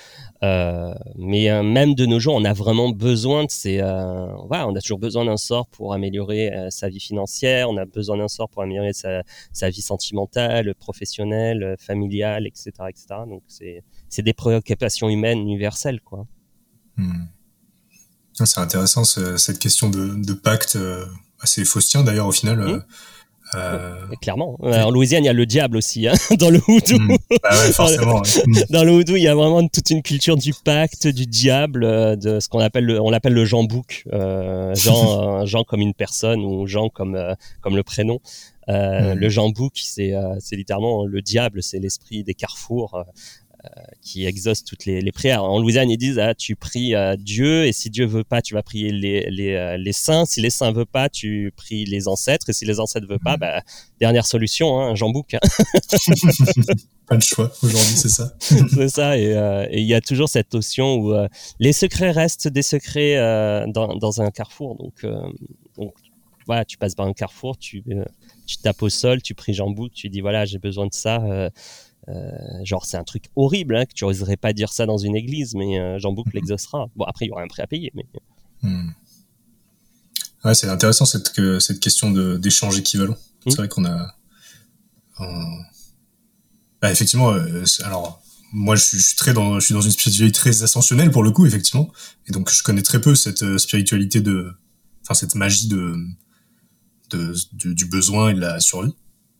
[0.43, 3.81] Euh, mais euh, même de nos jours, on a vraiment besoin de ces.
[3.81, 7.69] Euh, voilà, on a toujours besoin d'un sort pour améliorer sa vie financière.
[7.71, 13.07] On a besoin d'un sort pour améliorer sa, sa vie sentimentale, professionnelle, familiale, etc., etc.
[13.27, 16.27] Donc c'est c'est des préoccupations humaines universelles, quoi.
[16.97, 17.27] Hmm.
[18.39, 20.79] Ah, c'est intéressant cette question de, de pacte
[21.41, 22.59] assez faustien d'ailleurs au final.
[22.59, 22.83] Hmm.
[23.55, 24.07] Euh...
[24.21, 24.57] Clairement.
[24.61, 27.17] En Louisiane, il y a le diable aussi, hein, dans le houdou.
[27.43, 28.23] Bah ouais, forcément.
[28.71, 32.17] dans le houdou, il y a vraiment toute une culture du pacte, du diable, euh,
[32.17, 35.95] de ce qu'on appelle, le, on l'appelle le Jean Bouc, euh, Jean, Jean comme une
[35.95, 38.21] personne ou Jean comme euh, comme le prénom.
[38.69, 39.19] Euh, hmm.
[39.19, 43.05] Le Jean Bouc, c'est c'est littéralement le diable, c'est l'esprit des carrefours.
[43.63, 45.45] Euh, qui exauce toutes les, les, prières.
[45.45, 48.55] En Louisiane, ils disent ah, tu pries à Dieu et si Dieu veut pas, tu
[48.55, 50.25] vas prier les, les, euh, les saints.
[50.25, 52.49] Si les saints veulent pas, tu pries les ancêtres.
[52.49, 53.61] Et si les ancêtres veulent pas, bah,
[54.01, 55.37] dernière solution, hein, Jean Bouc.
[57.07, 58.33] pas de choix aujourd'hui, c'est ça.
[58.41, 59.11] c'est ça.
[59.13, 61.13] Euh, et il y a toujours cette notion où
[61.59, 63.17] les secrets restent des secrets
[63.69, 64.77] dans, dans, un carrefour.
[64.77, 65.05] Donc,
[65.77, 65.93] donc
[66.47, 67.85] voilà, tu passes par un carrefour, tu,
[68.47, 71.23] tu tapes au sol, tu pries Jean Bouc, tu dis voilà, j'ai besoin de ça
[71.23, 71.49] euh,
[72.65, 75.55] genre, c'est un truc horrible, hein, que tu n'oserais pas dire ça dans une église,
[75.55, 76.33] mais euh, Jean Bouc mhm.
[76.35, 76.87] l'exaucera.
[76.97, 78.05] Bon, après, il y aura un prix à payer, mais.
[78.63, 78.91] Hmm.
[80.45, 83.17] Ouais, c'est intéressant cette, que, cette question d'échange équivalent.
[83.45, 83.57] C'est hmm.
[83.57, 84.15] vrai qu'on a.
[86.81, 90.63] Bah, effectivement, euh, alors moi je suis, très dans, je suis dans une spiritualité très
[90.63, 91.93] ascensionnelle pour le coup, effectivement,
[92.27, 94.51] et donc je connais très peu cette spiritualité de,
[95.03, 95.95] enfin cette magie de,
[97.11, 98.95] de, du besoin et de la survie.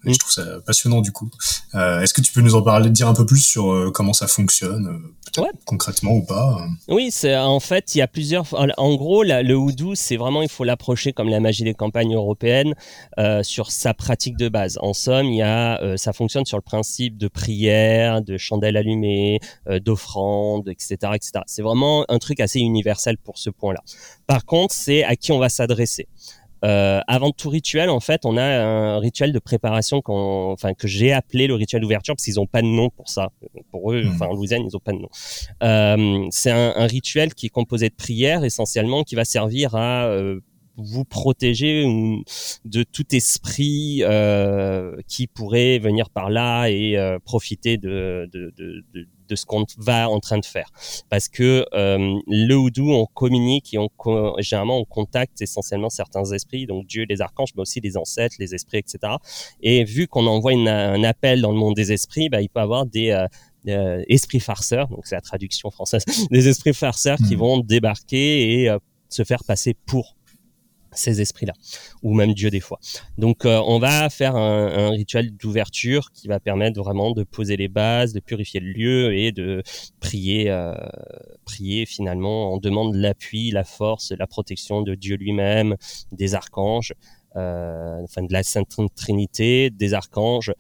[0.05, 1.31] Je trouve ça passionnant du coup.
[1.75, 4.13] Euh, Est-ce que tu peux nous en parler, dire un peu plus sur euh, comment
[4.13, 5.03] ça fonctionne,
[5.37, 5.51] euh, ouais.
[5.65, 8.47] concrètement ou pas hein Oui, en fait il y a plusieurs.
[8.79, 12.75] En gros, le houdou, c'est vraiment il faut l'approcher comme la magie des campagnes européennes
[13.19, 14.79] euh, sur sa pratique de base.
[14.81, 19.41] En somme, il y a, ça fonctionne sur le principe de prière, de chandelle allumée,
[19.69, 21.33] euh, d'offrande, etc., etc.
[21.47, 23.81] C'est vraiment un truc assez universel pour ce point-là.
[24.27, 26.09] Par contre, c'est à qui on va s'adresser.
[26.65, 31.13] Euh, avant tout rituel, en fait, on a un rituel de préparation enfin, que j'ai
[31.13, 33.31] appelé le rituel d'ouverture parce qu'ils n'ont pas de nom pour ça.
[33.71, 34.11] Pour eux, hmm.
[34.15, 35.09] enfin, en Louisiane, ils n'ont pas de nom.
[35.63, 40.07] Euh, c'est un, un, rituel qui est composé de prières essentiellement, qui va servir à
[40.07, 40.41] euh,
[40.83, 41.85] vous protéger
[42.65, 48.85] de tout esprit euh, qui pourrait venir par là et euh, profiter de, de, de,
[49.31, 50.69] de ce qu'on va en train de faire.
[51.09, 53.89] Parce que euh, le houdou, on communique et on
[54.39, 58.55] généralement on contacte essentiellement certains esprits, donc Dieu, les archanges, mais aussi les ancêtres, les
[58.55, 59.15] esprits, etc.
[59.63, 62.63] Et vu qu'on envoie un appel dans le monde des esprits, bah, il peut y
[62.63, 63.11] avoir des
[63.69, 67.41] euh, esprits farceurs, donc c'est la traduction française, des esprits farceurs qui mmh.
[67.41, 68.71] vont débarquer et
[69.09, 70.17] se faire passer pour
[70.93, 71.53] ces esprits-là,
[72.03, 72.79] ou même Dieu des fois.
[73.19, 77.69] Donc euh, on va faire un, rituel d'ouverture qui va permettre vraiment de poser les
[77.69, 79.63] bases, de purifier le lieu et de
[80.01, 80.75] prier, euh,
[81.45, 82.53] prier finalement.
[82.53, 85.77] On demande l'appui, la force, la protection de Dieu lui-même,
[86.13, 86.95] des archanges.
[87.37, 90.53] Euh, enfin de la Sainte Trinité, des archanges,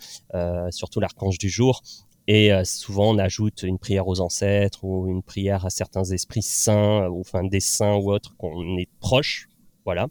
[0.70, 1.82] surtout l'archange du jour,
[2.28, 7.08] et souvent, on ajoute une prière aux ancêtres ou une prière à certains esprits saints,
[7.08, 9.48] ou enfin des saints ou autres qu'on est proche.
[9.84, 10.06] Voilà.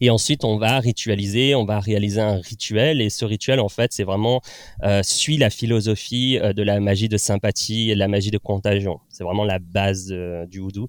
[0.00, 3.00] Et ensuite, on va ritualiser, on va réaliser un rituel.
[3.00, 4.40] Et ce rituel, en fait, c'est vraiment
[4.82, 9.00] euh, suit la philosophie euh, de la magie de sympathie et la magie de contagion.
[9.08, 10.88] C'est vraiment la base euh, du houdou.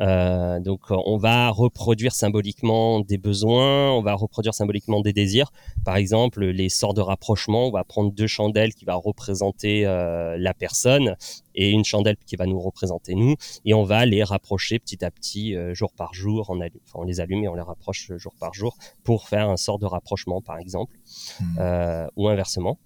[0.00, 5.52] Donc on va reproduire symboliquement des besoins, on va reproduire symboliquement des désirs.
[5.84, 10.52] Par exemple, les sorts de rapprochement, on va prendre deux chandelles qui va représenter la
[10.52, 11.14] personne
[11.54, 15.10] et une chandelle qui va nous représenter nous, et on va les rapprocher petit à
[15.10, 16.46] petit, euh, jour par jour.
[16.50, 19.56] On, allume, on les allume et on les rapproche jour par jour pour faire un
[19.56, 20.96] sort de rapprochement, par exemple,
[21.40, 21.44] mmh.
[21.58, 22.78] euh, ou inversement.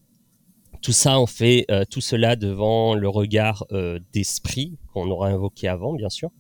[0.81, 3.67] Tout ça, on fait euh, tout cela devant le regard
[4.13, 6.31] d'esprit qu'on aura invoqué avant, bien sûr.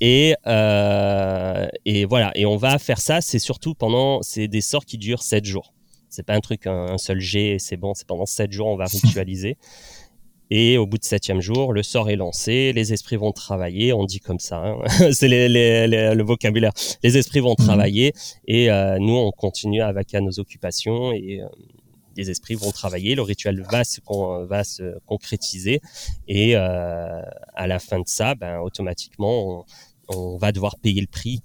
[0.00, 2.32] Et, euh, et voilà.
[2.34, 3.20] Et on va faire ça.
[3.20, 5.74] C'est surtout pendant, c'est des sorts qui durent 7 jours.
[6.08, 7.94] C'est pas un truc, un, seul jet, c'est bon.
[7.94, 9.58] C'est pendant 7 jours, on va ritualiser.
[10.50, 14.04] Et au bout de septième jour, le sort est lancé, les esprits vont travailler, on
[14.04, 14.78] dit comme ça, hein.
[15.12, 16.72] c'est les, les, le vocabulaire.
[17.04, 17.64] Les esprits vont mhm.
[17.64, 18.12] travailler
[18.46, 21.46] et euh, nous, on continue avec à nos occupations et euh,
[22.16, 24.00] les esprits vont travailler, le rituel va se,
[24.46, 25.80] va se concrétiser
[26.26, 27.22] et euh,
[27.54, 29.64] à la fin de ça, ben, automatiquement,
[30.08, 31.42] on, on va devoir payer le prix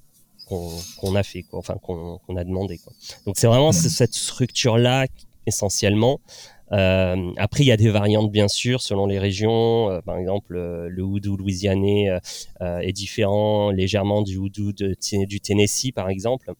[0.47, 2.77] qu'on a fait, quoi, enfin qu'on a demandé.
[2.77, 2.93] Quoi.
[3.25, 3.73] Donc c'est vraiment mmh.
[3.73, 5.07] cette structure-là
[5.47, 6.19] essentiellement.
[6.71, 9.89] Euh, après, il y a des variantes bien sûr selon les régions.
[9.89, 12.09] Euh, par exemple, euh, le houdou louisianais
[12.61, 16.51] euh, est différent légèrement du houdou du Tennessee, par exemple.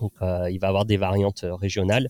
[0.00, 2.06] Donc, il va avoir des variantes régionales.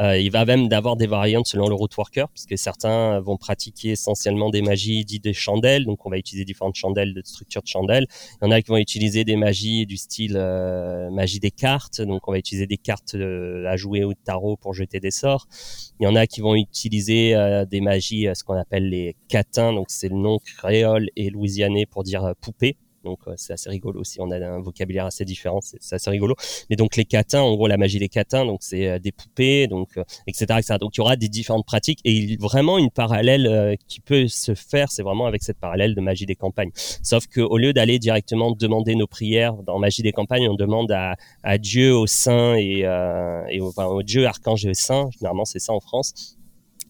[0.00, 3.90] Euh, il va même d'avoir des variantes selon le root worker, puisque certains vont pratiquer
[3.90, 7.66] essentiellement des magies dites des chandelles, donc on va utiliser différentes chandelles de structure de
[7.66, 8.06] chandelles.
[8.40, 12.02] Il y en a qui vont utiliser des magies du style euh, magie des cartes,
[12.02, 15.46] donc on va utiliser des cartes euh, à jouer au tarot pour jeter des sorts.
[16.00, 17.34] Il y en a qui vont utiliser
[17.70, 22.02] des magies, ce qu'on appelle les catins, donc c'est le nom créole et louisianais pour
[22.04, 24.20] dire poupée donc c'est assez rigolo aussi.
[24.20, 26.34] On a un vocabulaire assez différent, c'est assez rigolo.
[26.68, 29.98] Mais donc les catins, en gros la magie des catins, donc c'est des poupées, donc
[30.26, 30.76] etc., etc.
[30.80, 34.90] Donc il y aura des différentes pratiques et vraiment une parallèle qui peut se faire,
[34.90, 36.70] c'est vraiment avec cette parallèle de magie des campagnes.
[36.74, 40.92] Sauf que au lieu d'aller directement demander nos prières dans magie des campagnes, on demande
[40.92, 42.80] à, Dieu, aux saints et,
[43.50, 45.08] et enfin, au Dieu archange et saint.
[45.18, 46.36] Généralement c'est ça en France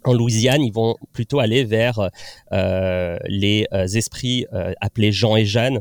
[0.06, 2.10] en Louisiane, ils vont plutôt aller vers
[2.52, 5.80] euh, les euh, esprits euh, appelés Jean et Jeanne,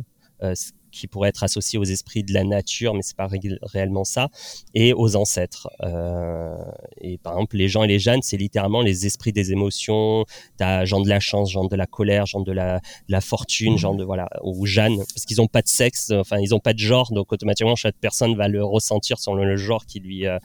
[0.96, 3.30] qui pourraient être associés aux esprits de la nature, mais c'est pas
[3.62, 4.30] réellement ça,
[4.74, 5.68] et aux ancêtres.
[5.84, 6.56] Euh,
[7.02, 10.26] et par exemple, les gens et les Jeannes, c'est littéralement les esprits des émotions.
[10.58, 13.78] T'as Jean de la chance, Jean de la colère, Jean de la, de la fortune,
[13.78, 16.74] Jean de voilà, ou Jeanne, parce qu'ils ont pas de sexe, enfin ils ont pas
[16.74, 20.40] de genre, donc automatiquement chaque personne va le ressentir selon le genre qui lui euh,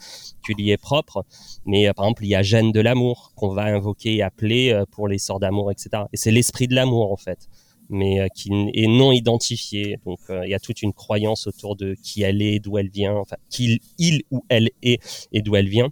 [0.45, 1.25] qui lui est propre.
[1.65, 4.73] Mais euh, par exemple, il y a Jeanne de l'amour qu'on va invoquer et appeler
[4.73, 6.05] euh, pour les sorts d'amour, etc.
[6.13, 7.49] Et c'est l'esprit de l'amour en fait
[7.91, 9.99] mais euh, qui est non identifiée.
[10.07, 12.89] Donc euh, il y a toute une croyance autour de qui elle est, d'où elle
[12.89, 15.01] vient, enfin qui il ou elle est
[15.33, 15.91] et d'où elle vient.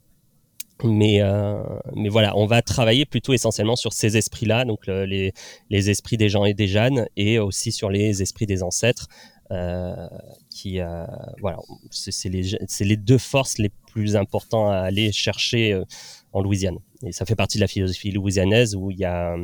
[0.85, 1.61] Mais euh,
[1.97, 5.33] mais voilà, on va travailler plutôt essentiellement sur ces esprits-là, donc les
[5.71, 9.09] les esprits des gens et des Jeannes, et aussi sur les esprits des ancêtres.
[9.51, 10.07] Euh,
[10.51, 11.07] qui euh,
[11.41, 11.59] voilà,
[11.91, 15.81] c'est les c'est les deux forces les plus importantes à aller chercher
[16.33, 16.79] en Louisiane.
[17.05, 19.37] Et ça fait partie de la philosophie louisianaise où il y a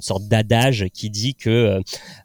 [0.00, 1.80] une sorte d'adage qui dit que euh,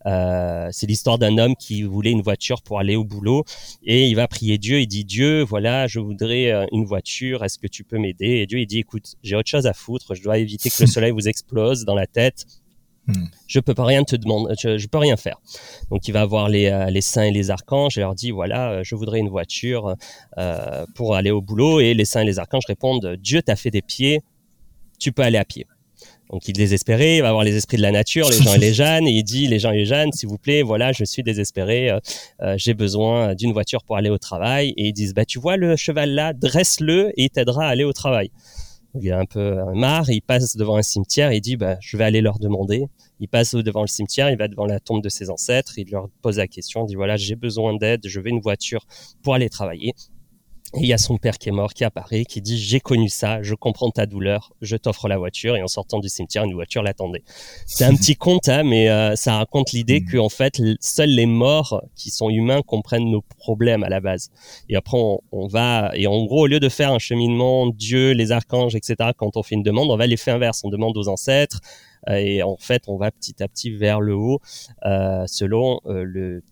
[0.06, 3.44] euh, c'est l'histoire d'un homme qui voulait une voiture pour aller au boulot
[3.84, 4.80] et il va prier Dieu.
[4.80, 7.44] Il dit Dieu, voilà, je voudrais euh, une voiture.
[7.44, 8.28] Est-ce que tu peux m'aider?
[8.28, 10.16] Et Dieu il dit écoute, j'ai autre chose à foutre.
[10.16, 12.46] Je dois éviter que le soleil vous explose dans la tête.
[13.08, 13.26] Hmm.
[13.46, 15.40] Je peux pas rien te demander, je, peux rien faire.
[15.92, 18.96] Donc il va voir les, les saints et les archanges et leur dit voilà, je
[18.96, 19.96] voudrais une voiture
[20.96, 21.82] pour aller au boulot.
[21.82, 24.22] Et les saints et les archanges répondent Dieu t'a fait des pieds,
[24.98, 25.68] tu peux aller à pied.
[26.32, 28.58] Donc il est désespéré, il va avoir les esprits de la nature, les gens et
[28.58, 31.04] les jeunes, et il dit les gens et les jeunes, s'il vous plaît, voilà, je
[31.04, 32.00] suis désespéré, euh,
[32.42, 34.74] euh, j'ai besoin d'une voiture pour aller au travail.
[34.78, 37.84] Et ils disent, bah tu vois le cheval là, dresse-le et il t'aidera à aller
[37.84, 38.32] au travail.
[39.00, 42.04] il a un peu marre, il passe devant un cimetière, il dit, bah je vais
[42.04, 42.88] aller leur demander.
[43.20, 46.10] Il passe devant le cimetière, il va devant la tombe de ses ancêtres, il leur
[46.22, 48.86] pose la question, il dit voilà, j'ai besoin d'aide, je veux une voiture
[49.24, 49.94] pour aller travailler.
[50.76, 53.08] Et il y a son père qui est mort, qui apparaît, qui dit j'ai connu
[53.08, 55.56] ça, je comprends ta douleur, je t'offre la voiture.
[55.56, 57.24] Et en sortant du cimetière, une voiture l'attendait.
[57.66, 60.06] C'est un petit conte, hein, mais euh, ça raconte l'idée mm.
[60.06, 64.32] que en fait, seuls les morts qui sont humains comprennent nos problèmes à la base.
[64.68, 64.98] Et après,
[65.32, 69.12] on, va et en gros, au lieu de faire un cheminement Dieu, les archanges, etc.
[69.16, 70.62] Quand on fait une demande, on va l'effet inverse.
[70.66, 71.62] On demande aux ancêtres
[72.10, 74.42] euh, et en fait, on va petit à petit vers le haut
[74.86, 76.44] euh, selon le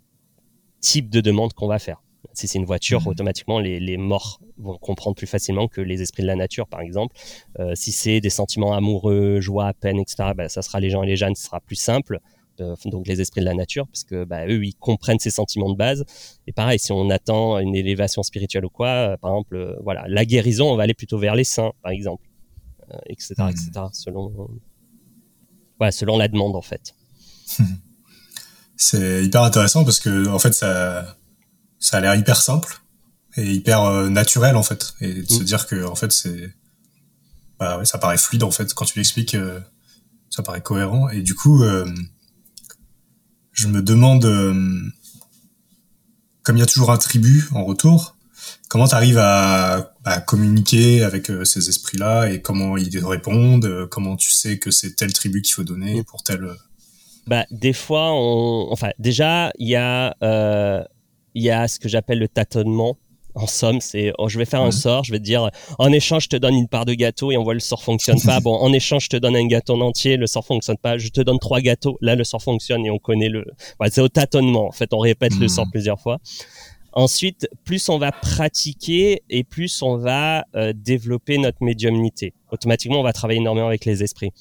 [0.80, 2.02] type de demande qu'on va faire.
[2.32, 3.08] Si c'est une voiture, mhm.
[3.08, 7.16] automatiquement, les, morts vont comprendre plus facilement que les esprits de la nature, par exemple.
[7.60, 11.08] Euh, si c'est des sentiments amoureux, joie, peine, etc., bah, ça sera les gens et
[11.08, 12.20] les jeunes, ce sera plus simple.
[12.86, 15.76] donc les esprits de la nature, parce que bah, eux, ils comprennent ces sentiments de
[15.76, 16.06] base.
[16.48, 20.06] Et pareil, si on attend une élévation spirituelle ou quoi, euh, par exemple, euh, voilà,
[20.08, 22.28] la guérison, on va aller plutôt vers les saints, par exemple,
[23.08, 23.90] etc., etc., mhm.
[23.92, 24.50] selon,
[25.78, 26.96] voilà, selon la demande, en fait.
[28.76, 31.18] C'est hyper intéressant parce que, en fait, ça
[31.84, 32.82] ça a l'air hyper simple
[33.36, 35.44] et hyper euh, naturel en fait et de se mm.
[35.44, 36.54] dire que en fait c'est
[37.60, 39.60] bah ouais, ça paraît fluide en fait quand tu l'expliques euh,
[40.30, 41.86] ça paraît cohérent et du coup euh,
[43.52, 44.24] je me demande
[46.42, 48.16] comme il y a toujours un tribut en retour
[48.70, 53.88] comment tu arrives à, à, communiquer avec ces esprits là et comment ils te répondent
[53.92, 56.04] comment tu sais que c'est tel tribu qu'il faut donner mm.
[56.06, 56.50] pour tel
[57.26, 58.68] bah, des fois, on...
[58.70, 60.14] enfin, déjà, il y a
[61.34, 62.98] il y a ce que j'appelle le tâtonnement.
[63.36, 66.26] En somme, c'est oh, je vais faire un sort, je vais te dire en échange
[66.26, 68.40] je te donne une part de gâteau et on voit le sort fonctionne pas.
[68.44, 71.00] Bon, en échange je te donne un gâteau entier, le sort fonctionne pas.
[71.00, 73.44] Je te donne trois gâteaux, là le sort fonctionne et on connaît le.
[73.90, 74.68] C'est au tâtonnement.
[74.68, 75.72] En fait, on répète le sort hmm.
[75.72, 76.20] plusieurs fois.
[76.96, 82.34] Ensuite, plus on va pratiquer et plus on va euh, développer notre médiumnité.
[82.52, 84.32] Automatiquement, on va travailler énormément avec les esprits.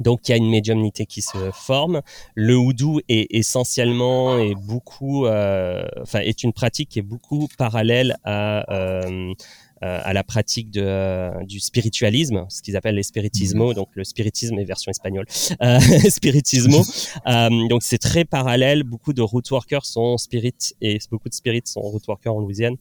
[0.00, 2.02] Donc il y a une médiumnité qui se forme.
[2.34, 8.16] Le houdou est essentiellement et beaucoup, euh, enfin est une pratique qui est beaucoup parallèle
[8.24, 9.34] à euh, euh
[9.80, 13.68] à la pratique de, du spiritualisme, ce qu'ils appellent les spiritismo.
[13.68, 13.74] Mhm.
[13.74, 15.26] Donc le spiritisme est version espagnole.
[15.62, 15.78] Euh,
[16.10, 16.82] spiritismo.
[17.70, 18.82] donc c'est très parallèle.
[18.82, 22.74] Beaucoup de root workers sont spirit et beaucoup de spirits sont root workers en Louisiane.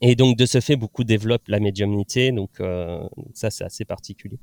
[0.00, 2.32] Et donc de ce fait, beaucoup développent la médiumnité.
[2.32, 2.60] Donc
[3.32, 4.38] ça c'est assez particulier.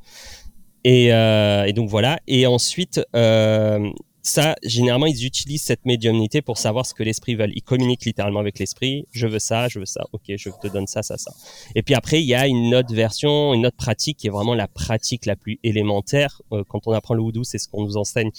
[0.87, 2.19] Euh, et, donc voilà.
[2.27, 3.89] Et ensuite, euh,
[4.21, 7.47] ça, généralement, ils utilisent cette médiumnité pour savoir ce que l'esprit veut.
[7.53, 9.05] Ils communiquent littéralement avec l'esprit.
[9.11, 10.05] Je veux ça, je veux ça.
[10.13, 11.31] Ok, je te donne ça, ça, ça.
[11.75, 14.55] Et puis après, il y a une autre version, une autre pratique qui est vraiment
[14.55, 16.41] la pratique la plus élémentaire.
[16.51, 18.31] Euh, quand on apprend le houdou, c'est ce qu'on nous enseigne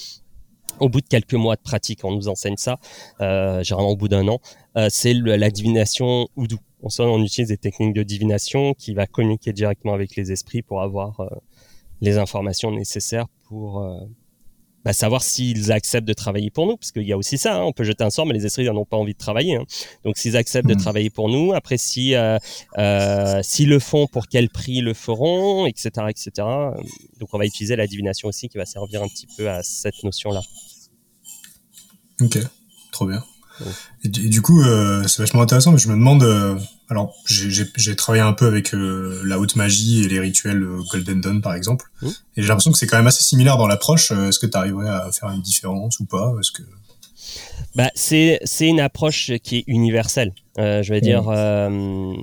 [0.80, 2.78] au bout de quelques mois de pratique, on nous enseigne ça,
[3.18, 4.38] généralement au bout d'un an,
[4.90, 6.58] c'est la divination oudou.
[6.82, 10.82] On, on utilise des techniques de divination qui va communiquer directement avec les esprits pour
[10.82, 11.20] avoir
[12.01, 13.99] les informations nécessaires pour euh,
[14.85, 17.63] bah, savoir s'ils acceptent de travailler pour nous, parce qu'il y a aussi ça, hein,
[17.63, 19.57] on peut jeter un sort, mais les esprits n'en ont pas envie de travailler.
[19.57, 19.65] Hein.
[20.05, 20.79] Donc s'ils acceptent de hmm.
[20.79, 22.38] travailler pour nous, après si euh,
[22.79, 26.31] euh, s'ils le font, pour quel prix le feront, etc., etc.
[27.19, 30.03] Donc on va utiliser la divination aussi, qui va servir un petit peu à cette
[30.05, 30.40] notion-là.
[32.21, 32.38] Ok,
[32.92, 33.23] trop bien.
[34.04, 36.56] Et, du coup, euh, c'est vachement intéressant, mais je me demande, euh,
[36.88, 41.42] alors j'ai travaillé un peu avec euh, la haute magie et les rituels Golden Dawn
[41.42, 42.06] par exemple, mmh.
[42.09, 44.13] et j'ai l'impression que c'est quand même assez similaire dans l'approche.
[44.13, 46.35] Est-ce que tu arriverais à faire une différence ou pas?
[46.38, 46.63] Est-ce que
[47.75, 50.33] bah, c'est une approche qui est universelle.
[50.56, 52.17] je vais dire, mmh.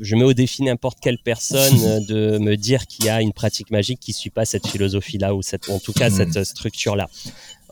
[0.00, 3.70] je mets au défi n'importe quelle personne de me dire qu'il y a une pratique
[3.70, 6.12] magique qui suit pas cette philosophie-là ou cette, en tout cas mmh.
[6.32, 7.08] cette structure-là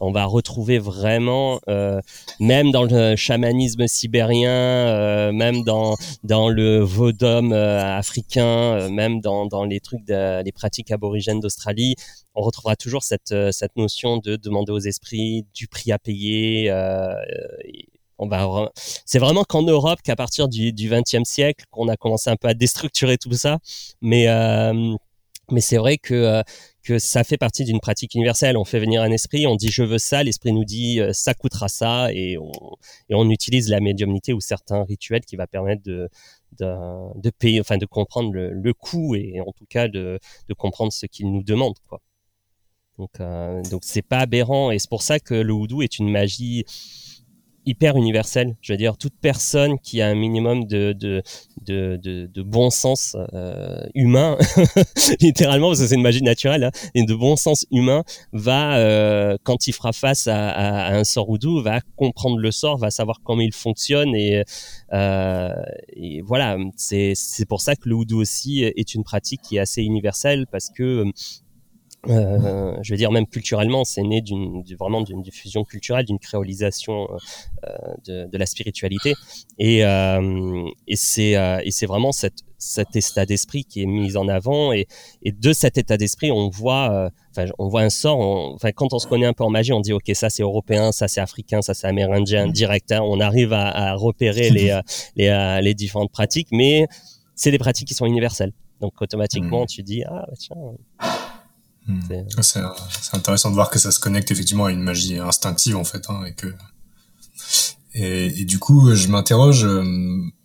[0.03, 2.01] on va retrouver vraiment, euh,
[2.41, 9.47] même dans le chamanisme sibérien, euh, même dans dans le vaudom euh, africain, même dans,
[9.47, 11.95] dans les trucs, les pratiques aborigènes d'Australie,
[12.35, 16.69] on retrouvera toujours cette cette notion de demander aux esprits du prix à payer.
[19.05, 22.49] c'est vraiment qu'en Europe qu'à partir du du XXe siècle qu'on a commencé un peu
[22.49, 23.59] à déstructurer tout ça,
[24.01, 24.27] mais
[25.53, 26.43] mais c'est vrai que
[26.83, 28.57] que ça fait partie d'une pratique universelle.
[28.57, 31.35] On fait venir un esprit, on dit je veux ça, l'esprit nous dit euh, ça
[31.35, 32.51] coûtera ça, et on,
[33.09, 36.09] et on utilise la médiumnité ou certains rituels qui va permettre de,
[36.59, 40.55] de, de payer, enfin de comprendre le, le coût et en tout cas de, de
[40.55, 41.75] comprendre ce qu'il nous demande.
[41.89, 42.01] Quoi.
[42.99, 46.11] Donc euh, donc c'est pas aberrant et c'est pour ça que le houdou est une
[46.11, 46.65] magie
[47.67, 48.57] hyper universel.
[48.61, 51.23] Je veux dire, toute personne qui a un minimum de, de,
[51.67, 54.37] de, de, de bon sens euh, humain,
[55.21, 59.37] littéralement, parce que c'est une magie naturelle, hein, et de bon sens humain, va, euh,
[59.43, 62.91] quand il fera face à, à, un sort ou doux, va comprendre le sort, va
[62.91, 64.15] savoir comment il fonctionne.
[64.15, 64.43] Et,
[64.93, 65.55] euh,
[65.95, 67.15] et voilà, c'est
[67.49, 71.05] pour ça que le houdou aussi est une pratique qui est assez universelle, parce que
[72.09, 77.09] euh, je veux dire même culturellement, c'est né d'une vraiment d'une diffusion culturelle, d'une créolisation
[77.65, 77.77] euh,
[78.07, 79.15] de, de, la spiritualité,
[79.59, 84.17] et, euh, et c'est euh, et c'est vraiment cette, cet état d'esprit qui est mis
[84.17, 84.89] en avant, et,
[85.23, 88.19] et de cet état d'esprit, on voit, euh, enfin on voit un sort.
[88.19, 90.91] Enfin quand on se connaît un peu en magie, on dit ok ça c'est européen,
[90.91, 92.91] ça c'est africain, ça c'est amérindien, direct.
[92.91, 94.77] Hein, on arrive à, à repérer les
[95.17, 96.87] les, les différentes pratiques, mais
[97.37, 98.53] c'est des pratiques qui sont universelles.
[98.81, 99.67] Donc automatiquement, mmh.
[99.67, 100.57] tu dis ah bah, tiens.
[102.41, 102.61] C'est
[103.13, 106.25] intéressant de voir que ça se connecte effectivement à une magie instinctive en fait, hein,
[106.27, 106.55] et que
[107.95, 109.85] et, et, du coup je m'interroge euh,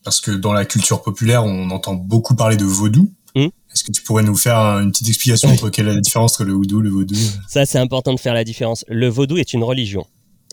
[0.03, 3.11] parce que dans la culture populaire on entend beaucoup parler de vaudou.
[3.35, 3.47] Hmm.
[3.71, 6.43] Est-ce que tu pourrais nous faire une petite explication entre quelle est la différence entre
[6.43, 7.15] le vaudou, le vaudou
[7.47, 8.83] Ça c'est important de faire la différence.
[8.87, 10.05] Le vaudou est une religion.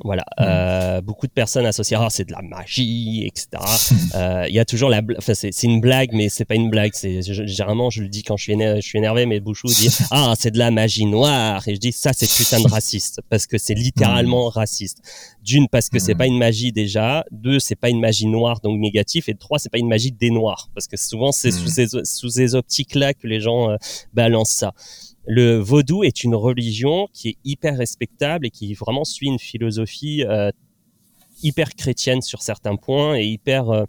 [0.02, 0.42] Voilà, hmm.
[0.42, 3.62] euh, beaucoup de personnes associent ah, c'est de la magie, etc.
[4.14, 6.92] Euh, il y a toujours la, enfin c'est une blague, mais c'est pas une blague.
[6.94, 9.88] C'est généralement je le dis quand je suis énervé, je suis énervé, mais Bouchou dit
[10.10, 13.46] ah c'est de la magie noire et je dis ça c'est putain de raciste parce
[13.46, 14.52] que c'est littéralement hmm.
[14.52, 14.98] raciste.
[15.42, 16.18] D'une parce que c'est hmm.
[16.18, 19.70] pas une magie déjà, deux c'est pas une magie noire donc négatif et trois c'est
[19.70, 23.14] pas une magie des noirs parce que souvent c'est sous ces sous ces optiques là
[23.14, 23.76] que les gens euh,
[24.12, 24.74] balancent ça
[25.26, 30.24] le vaudou est une religion qui est hyper respectable et qui vraiment suit une philosophie
[30.24, 30.50] euh,
[31.42, 33.84] hyper chrétienne sur certains points et hyper euh,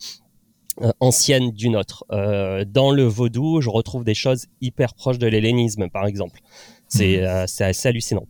[0.81, 2.05] euh, ancienne d'une autre.
[2.09, 6.41] dans le vaudou, je retrouve des choses hyper proches de l'hellénisme, par exemple.
[6.95, 7.23] C'est mhm.
[7.23, 8.25] euh, assez hallucinant.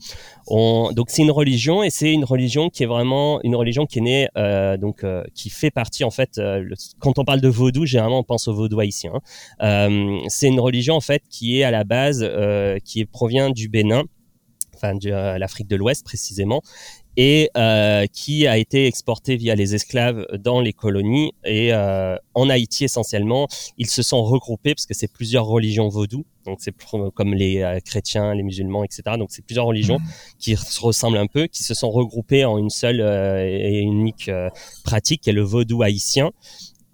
[0.47, 3.99] On, donc c'est une religion et c'est une religion qui est vraiment une religion qui
[3.99, 6.39] est née euh, donc euh, qui fait partie en fait.
[6.99, 9.13] quand on parle de vaudou, généralement on pense au vaudou haïtien.
[9.59, 10.22] Hein.
[10.28, 12.28] c'est une religion en fait qui est à la base
[12.84, 14.03] qui provient du Bénin
[14.76, 16.61] enfin de l'Afrique de l'Ouest précisément,
[17.18, 22.49] et euh, qui a été exporté via les esclaves dans les colonies et euh, en
[22.49, 23.47] Haïti essentiellement.
[23.78, 26.76] Ils se sont regroupés parce que c'est plusieurs religions vaudou donc c'est
[27.16, 30.09] comme les euh, chrétiens les musulmans etc donc c'est plusieurs religions mmh.
[30.38, 34.30] qui se ressemblent un peu qui se sont regroupées en une seule et unique
[34.84, 36.32] pratique qui est le vaudou haïtien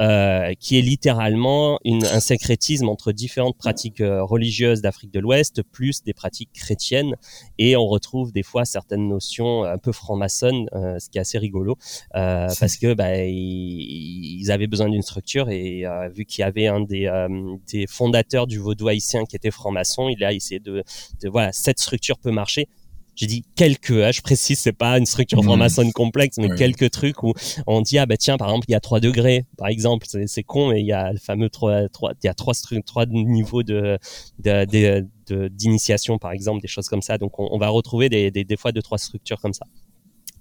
[0.02, 5.62] euh, qui est littéralement une, un syncrétisme entre différentes pratiques euh, religieuses d'Afrique de l'Ouest,
[5.62, 7.16] plus des pratiques chrétiennes,
[7.60, 11.38] et on retrouve des fois certaines notions un peu franc-maçonnes, euh, ce qui est assez
[11.38, 11.78] rigolo,
[12.14, 15.84] parce que bah, ils, avaient besoin d'une structure, et
[16.16, 17.08] vu qu'il y avait un des,
[17.72, 20.84] des fondateurs du vaudou haïtien qui était franc-maçon, il a essayé de,
[21.22, 22.68] de voilà, cette structure peut marcher,
[23.22, 25.46] j'ai dit quelques, hein, je précise, c'est pas une structure mmh.
[25.46, 27.34] franc-maçonne complexe, mais quelques trucs où
[27.68, 30.44] on dit, ah bah tiens, par exemple, il y a trois degrés, par exemple, c'est
[30.44, 33.62] con, mais il y a le fameux trois, trois il y a trois, trois niveaux
[33.62, 34.00] de,
[34.40, 37.20] de, d'initiation, par exemple, des choses comme ça.
[37.20, 39.68] Donc, on, va retrouver des, des, des fois deux, trois structures comme ça.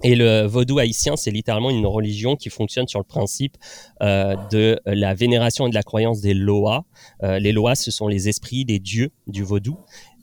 [0.03, 3.59] Et le vaudou haïtien, c'est littéralement une religion qui fonctionne sur le principe
[4.03, 6.85] euh, de la vénération et de la croyance des loas.
[7.23, 9.79] Euh, les loas, ce sont les esprits des dieux du vaudou.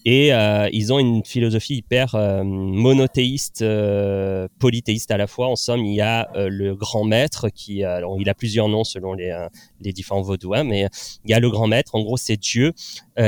[0.06, 5.48] Et euh, ils ont une philosophie hyper euh, monothéiste, euh, polythéiste à la fois.
[5.48, 9.14] En somme, il y a le grand maître qui, alors, il a plusieurs noms selon
[9.14, 9.36] les,
[9.82, 10.88] les différents vaudouins, mais
[11.26, 11.96] il y a le grand maître.
[11.96, 12.74] En gros, c'est Dieu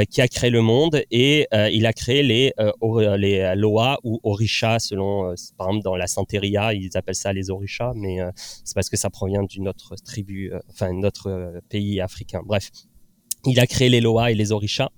[0.10, 2.54] qui a créé le monde et il a créé les
[3.18, 7.94] les loas ou orishas selon, par exemple, dans la Santeria, ils appellent ça les orishas,
[7.96, 12.42] mais c'est parce que ça provient d'une autre tribu, enfin, notre pays africain.
[12.46, 12.72] Bref,
[13.46, 14.90] il a créé les Loas et les Orishas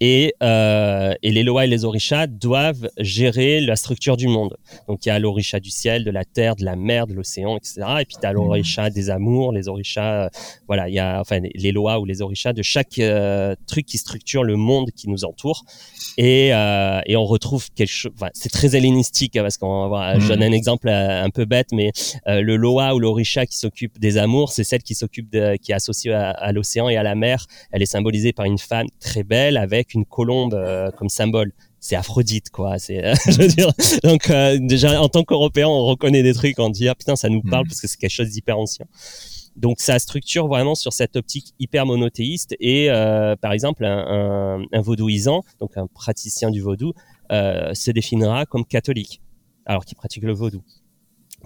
[0.00, 4.56] et, euh, et, les Loa et les Orishas doivent gérer la structure du monde.
[4.88, 7.56] Donc il y a l'Orisha du ciel, de la terre, de la mer, de l'océan,
[7.56, 7.82] etc.
[8.00, 10.28] Et puis tu as l'Orisha des amours, les Orishas, euh,
[10.66, 13.98] voilà, il y a enfin les Loa ou les Orishas de chaque euh, truc qui
[13.98, 15.64] structure le monde qui nous entoure.
[16.18, 20.28] Et, et on retrouve quelque chose, enfin, c'est très hellénistique hein, parce qu'on va je
[20.28, 21.92] donne un exemple un peu bête, mais
[22.26, 26.12] le Loa ou l'Orisha qui s'occupe des amours, c'est celle qui s'occupe qui est associée
[26.12, 27.46] à, à l'océan et à la mer.
[27.70, 31.52] Elle est symbolisée par une femme très belle avec une colombe euh, comme symbole.
[31.78, 33.70] C'est Aphrodite quoi c'est je veux dire.
[34.02, 37.28] Donc euh, déjà en tant qu'Européen on reconnaît des trucs on dit ah putain ça
[37.28, 37.68] nous parle hmm.
[37.68, 38.86] parce que c'est quelque chose d'hyper ancien.
[39.56, 44.80] Donc ça structure vraiment sur cette optique hyper monothéiste et euh, par exemple un, un,
[44.80, 46.92] vaudouisant donc un praticien du vaudou
[47.30, 49.20] se définira comme catholique
[49.64, 50.62] alors qu'il pratique le vaudou.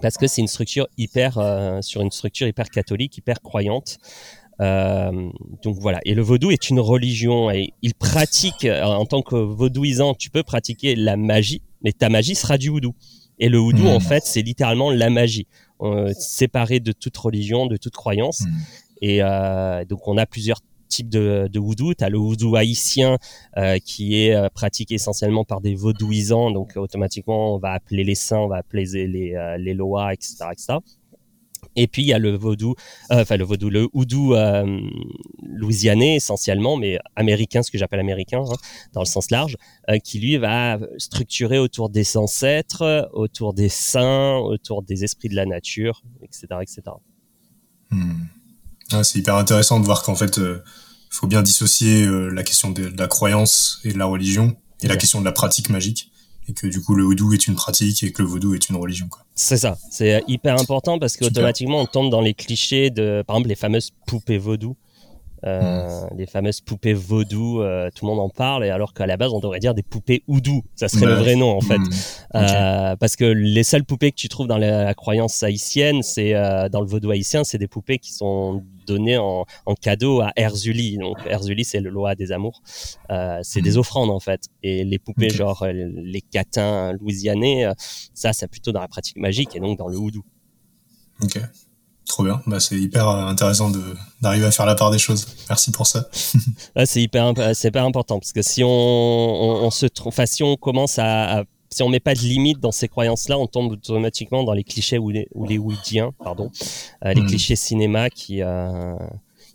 [0.01, 1.33] Parce que c'est une structure hyper
[1.81, 3.97] sur une structure hyper catholique hyper croyante
[4.59, 5.29] euh,
[5.63, 5.99] donc voilà.
[6.05, 10.29] Et le vaudou est une religion et il pratique euh, en tant que vaudouisant, tu
[10.29, 12.93] peux pratiquer la magie, mais ta magie sera du vaudou.
[13.39, 14.01] Et le vaudou, en hmm.
[14.01, 15.47] fait, c'est littéralement la magie,
[15.81, 18.41] euh, séparé de toute religion, de toute croyance.
[18.41, 18.59] Hmm.
[19.01, 21.95] Et euh, donc on a plusieurs types de, de voodoo.
[21.95, 23.17] Tu as le voodoo haïtien
[23.57, 26.51] euh, qui est pratiqué essentiellement par des vaudouisants.
[26.51, 30.35] Donc automatiquement, on va appeler les saints, on va appeler les, les, les lois, etc.,
[30.51, 30.77] etc.
[31.75, 32.75] Et puis il y a le vaudou,
[33.11, 34.65] euh, enfin le vaudou, le houdou euh,
[35.43, 38.55] louisianais essentiellement, mais américain, ce que j'appelle américain hein,
[38.93, 39.57] dans le sens large,
[39.89, 45.35] euh, qui lui va structurer autour des ancêtres, autour des saints, autour des esprits de
[45.35, 46.81] la nature, etc., etc.
[47.89, 48.23] Hmm.
[48.91, 50.61] Ah, c'est hyper intéressant de voir qu'en fait, il
[51.09, 55.21] faut bien dissocier la question de, la croyance et de la religion et la question
[55.21, 56.11] de la pratique magique
[56.47, 58.75] et que du coup le vaudou est une pratique et que le vaudou est une
[58.75, 59.09] religion.
[59.43, 63.49] C'est ça, c'est hyper important parce qu'automatiquement on tombe dans les clichés de, par exemple,
[63.49, 64.77] les fameuses poupées vaudou.
[65.43, 69.17] Euh, les fameuses poupées vaudou, euh, tout le monde en parle, et alors qu'à la
[69.17, 71.89] base on devrait dire des poupées oudou, ça serait le vrai nom en fait, hmm.
[72.35, 76.69] euh, parce que les seules poupées que tu trouves dans la, croyance haïtienne, c'est euh,
[76.69, 80.97] dans le vaudou haïtien, c'est des poupées qui sont données en, en cadeau à Erzuli.
[80.97, 82.61] Donc Erzuli c'est le loi des amours,
[83.09, 83.79] euh, c'est des hmm.
[83.79, 87.65] offrandes en fait, et les poupées genre les catins louisianais,
[88.13, 90.23] ça c'est plutôt dans la pratique magique et donc dans le oudou.
[91.23, 91.39] Ok.
[92.07, 93.71] Trop bien, bah, c'est hyper euh, intéressant
[94.21, 95.27] d'arriver à faire la part des choses.
[95.49, 96.09] Merci pour ça.
[96.85, 100.99] c'est hyper c'est hyper important parce que si on, on, se enfin, si on commence
[100.99, 104.63] à, si on met pas de limite dans ces croyances-là, on tombe automatiquement dans les
[104.63, 106.51] clichés ou les ou les ouidiens, pardon,
[107.05, 107.27] euh, les hmm.
[107.27, 108.95] clichés cinéma qui euh,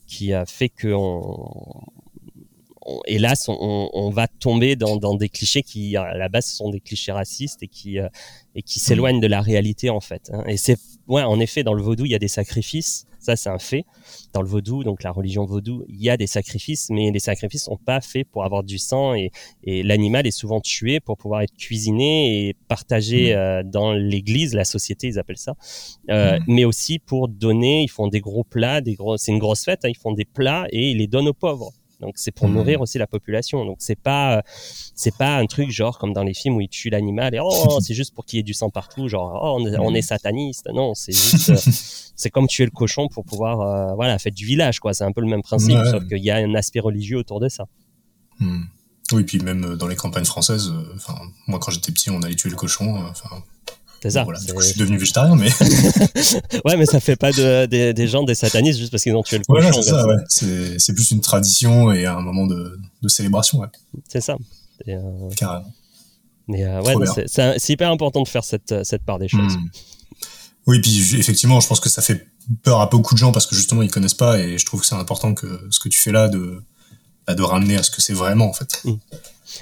[0.07, 1.51] qui a fait que on,
[3.07, 6.81] hélas, on, on, va tomber dans, dans, des clichés qui, à la base, sont des
[6.81, 8.09] clichés racistes et qui, euh,
[8.57, 10.31] et qui s'éloignent de la réalité, en fait.
[10.33, 10.43] Hein.
[10.47, 10.79] Et c'est,
[11.09, 13.07] ouais, en effet, dans le vaudou, il y a des sacrifices.
[13.21, 13.85] Ça, c'est un fait.
[14.33, 17.65] Dans le vaudou, donc la religion vaudou, il y a des sacrifices, mais les sacrifices
[17.65, 19.31] sont pas faits pour avoir du sang et,
[19.65, 23.37] et l'animal est souvent tué pour pouvoir être cuisiné et partagé mmh.
[23.37, 25.55] euh, dans l'église, la société, ils appellent ça.
[26.09, 26.45] Euh, mmh.
[26.47, 29.85] Mais aussi pour donner, ils font des gros plats, des gros, c'est une grosse fête,
[29.85, 31.73] hein, ils font des plats et ils les donnent aux pauvres.
[32.01, 33.65] Donc c'est pour nourrir aussi la population.
[33.65, 36.91] Donc c'est pas c'est pas un truc genre comme dans les films où ils tuent
[36.91, 39.95] l'animal et oh c'est juste pour qu'il y ait du sang partout genre oh, on,
[39.95, 40.69] est, sataniste.
[40.73, 41.57] Non, c'est juste euh,
[42.17, 44.95] c'est comme tuer le cochon pour pouvoir euh, voilà faire du village quoi.
[44.95, 47.49] C'est un peu le même principe sauf qu'il y a un aspect religieux autour de
[47.49, 47.67] ça.
[48.39, 48.65] Mmh.
[49.13, 51.17] Oui, puis même dans les campagnes françaises, euh, enfin
[51.47, 52.97] moi quand j'étais petit on allait tuer le cochon.
[53.09, 53.43] Enfin
[54.07, 54.27] c'est ça.
[54.59, 55.49] je suis devenu végétarien, mais.
[56.65, 59.39] ouais, mais ça fait pas de, des gens des satanistes juste parce qu'ils ont tué
[59.39, 59.73] le cochon.
[59.73, 60.77] c'est ça, ouais.
[60.79, 63.69] C'est plus une tradition et un moment de, de célébration, ouais.
[64.09, 64.37] C'est ça.
[64.89, 65.01] Euh...
[65.37, 65.73] Carrément.
[66.49, 66.95] Mais euh, ouais,
[67.27, 69.57] c'est hyper important de faire cette, cette part des choses.
[69.57, 69.69] Hmm.
[70.69, 72.29] Oui, puis effectivement, je pense que ça fait
[72.63, 74.87] peur à beaucoup de gens parce que justement ils connaissent pas et je trouve que
[74.87, 76.63] c'est important que ce que tu fais là de
[77.27, 78.81] bah, de ramener à ce que c'est vraiment en fait.
[78.85, 78.95] Mm.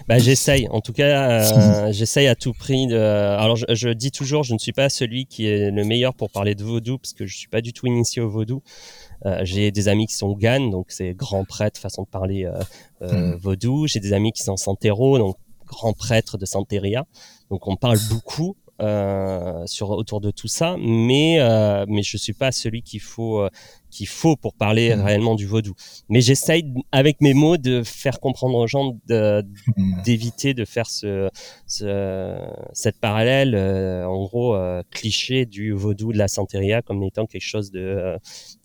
[0.09, 0.69] Bah, j'essaye.
[0.71, 1.31] En tout cas,
[1.89, 2.87] euh, j'essaye à tout prix.
[2.87, 2.97] De...
[2.97, 6.55] Alors, je, dis toujours, je ne suis pas celui qui est le meilleur pour parler
[6.55, 8.63] de vaudou, parce que je suis pas du tout initié au vaudou.
[9.27, 12.53] Euh, j'ai des amis qui sont Gan, donc c'est grand prêtre, façon de parler euh,
[13.03, 13.37] euh, mm.
[13.37, 13.87] vaudou.
[13.87, 17.07] J'ai des amis qui sont Santero, donc grand prêtre de Santeria.
[17.51, 22.33] Donc on parle beaucoup euh, sur autour de tout ça, mais euh, mais je suis
[22.33, 23.49] pas celui qu'il faut euh,
[23.95, 25.01] qu'il faut pour parler mmh.
[25.01, 25.75] réellement du vaudou.
[26.09, 29.43] Mais j'essaye avec mes mots de faire comprendre aux gens mmh.
[30.05, 31.29] d'éviter de, faire ce,
[31.67, 32.37] ce
[32.73, 34.57] cette parallèle en gros
[34.91, 38.17] cliché du vaudou de la santeria comme étant quelque chose de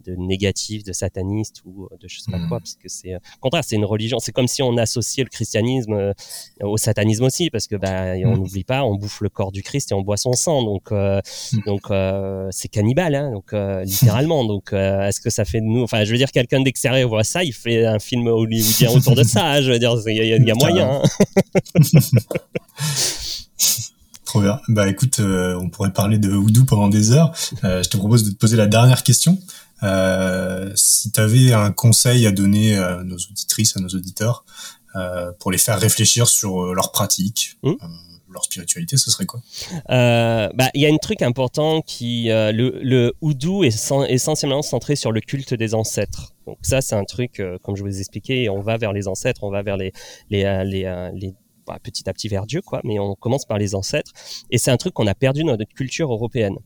[0.06, 2.62] de négatif, de sataniste ou de je sais pas quoi, mmh.
[2.62, 4.20] parce que c'est contraire c'est une religion.
[4.20, 6.14] C'est comme si on associait le christianisme
[6.62, 9.92] au satanisme aussi, parce que bah on n'oublie pas, on bouffe le corps du Christ
[9.92, 11.22] et on boit son sang, donc euh,
[11.66, 14.46] donc euh, c'est cannibale, hein, donc euh, littéralement.
[14.46, 17.44] Donc est-ce que ça fait de nous, enfin je veux dire quelqu'un d'extérieur voit ça,
[17.44, 20.56] il fait un film hollywoodien autour de ça, hein, je veux dire il y, a,
[20.56, 21.02] moyen.
[21.02, 21.04] Hein.
[24.26, 24.60] Trop bien.
[24.68, 27.34] Bah écoute, on pourrait parler de Voodoo pendant des heures.
[27.64, 29.40] je te propose de te poser la dernière question.
[30.76, 34.46] si tu avais un conseil à donner à nos auditrices, à nos auditeurs,
[35.40, 37.74] pour les faire réfléchir sur leur pratique, mmh
[38.32, 39.42] leur spiritualité, ce serait quoi?
[39.90, 44.96] Euh, bah, Il y a un truc important qui, euh, le, houdou est essentiellement centré
[44.96, 46.34] sur le culte des ancêtres.
[46.46, 49.08] Donc ça, c'est un truc, euh, comme je vous ai expliqué, on va vers les
[49.08, 49.94] ancêtres, on va vers les,
[50.30, 51.34] les, les, les
[51.66, 52.82] bah, petit à petit vers Dieu, quoi.
[52.84, 54.12] Mais on commence par les ancêtres,
[54.50, 56.58] et c'est un truc qu'on a perdu dans notre culture européenne.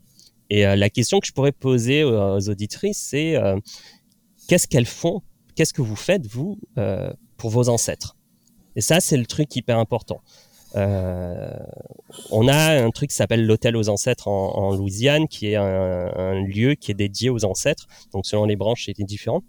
[0.50, 3.36] Et la question que je pourrais poser aux, auditrices, c'est
[4.48, 5.22] qu'est-ce qu'elles font?
[5.56, 6.60] Qu'est-ce que vous faites vous
[7.38, 8.16] pour vos ancêtres?
[8.76, 10.22] Et ça, c'est le truc hyper important.
[10.76, 11.52] Euh,
[12.32, 16.76] on a un truc qui s'appelle l'hôtel aux ancêtres en, Louisiane, qui est un, lieu
[16.76, 17.88] qui est dédié aux ancêtres.
[18.12, 19.44] Donc selon les branches, c'est différent.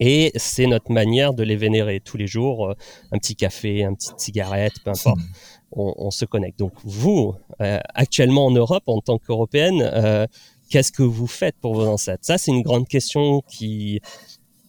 [0.00, 2.70] Et c'est notre manière de les vénérer tous les jours.
[2.70, 2.74] Euh,
[3.10, 5.20] un petit café, un petit cigarette, peu importe.
[5.74, 6.58] On, se connecte.
[6.58, 10.28] Donc vous, euh, actuellement en Europe, en tant qu'Européenne,
[10.68, 12.26] qu'est-ce que vous faites pour vos ancêtres?
[12.26, 14.00] Ça, c'est une grande question qui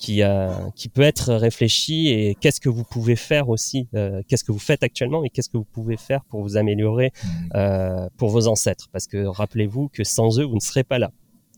[0.03, 4.43] qui, euh, qui peut être réfléchi et qu'est-ce que vous pouvez faire aussi, euh, qu'est-ce
[4.43, 7.27] que vous faites actuellement et qu'est-ce que vous pouvez faire pour vous améliorer mmh.
[7.55, 8.89] euh, pour vos ancêtres.
[8.91, 11.11] Parce que rappelez-vous que sans eux, vous ne serez pas là.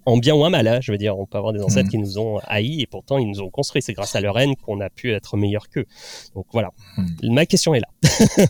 [0.06, 1.90] En bien ou en mal, hein, je veux dire, on peut avoir des ancêtres mmh.
[1.90, 3.82] qui nous ont haïs et pourtant ils nous ont construit.
[3.82, 5.88] C'est grâce à leur haine qu'on a pu être meilleur qu'eux.
[6.36, 7.34] Donc voilà, mmh.
[7.34, 7.88] ma question est là.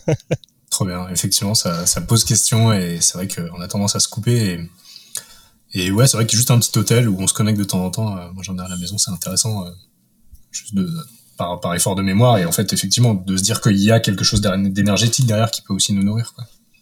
[0.72, 4.10] Trop bien, effectivement, ça, ça pose question et c'est vrai qu'on a tendance à se
[4.10, 4.60] couper et
[5.76, 7.60] et ouais, c'est vrai qu'il y a juste un petit hôtel où on se connecte
[7.60, 8.18] de temps en temps.
[8.18, 9.70] Euh, moi, j'en ai à la maison, c'est intéressant, euh,
[10.50, 10.90] juste de,
[11.38, 12.38] par, par effort de mémoire.
[12.38, 15.62] Et en fait, effectivement, de se dire qu'il y a quelque chose d'énergétique derrière qui
[15.62, 16.34] peut aussi nous nourrir.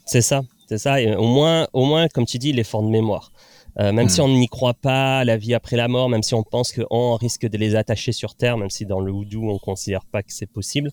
[0.06, 1.02] C'est ça, c'est ça.
[1.02, 3.32] Et au moins, au moins, comme tu dis, l'effort de mémoire.
[3.80, 4.26] Euh, même si hmm.
[4.26, 7.16] on n'y croit pas à la vie après la mort, même si on pense qu'on
[7.16, 10.32] risque de les attacher sur Terre, même si dans le houdou on considère pas que
[10.32, 10.92] c'est possible,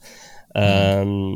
[0.54, 1.34] il euh,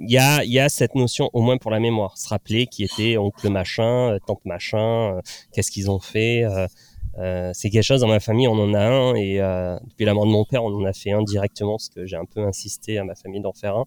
[0.00, 3.16] y, a, y a cette notion au moins pour la mémoire, se rappeler qui était
[3.16, 5.20] oncle machin, euh, tante machin,
[5.52, 6.44] qu'est-ce qu'ils ont fait.
[7.52, 10.32] c'est quelque chose dans ma famille, on en a un et depuis la mort de
[10.32, 13.04] mon père, on en a fait un directement parce que j'ai un peu insisté à
[13.04, 13.86] ma famille d'en faire un.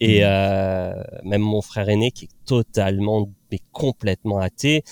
[0.00, 0.24] Et mmh.
[0.24, 4.82] euh, même mon frère aîné, qui est totalement, mais complètement athée,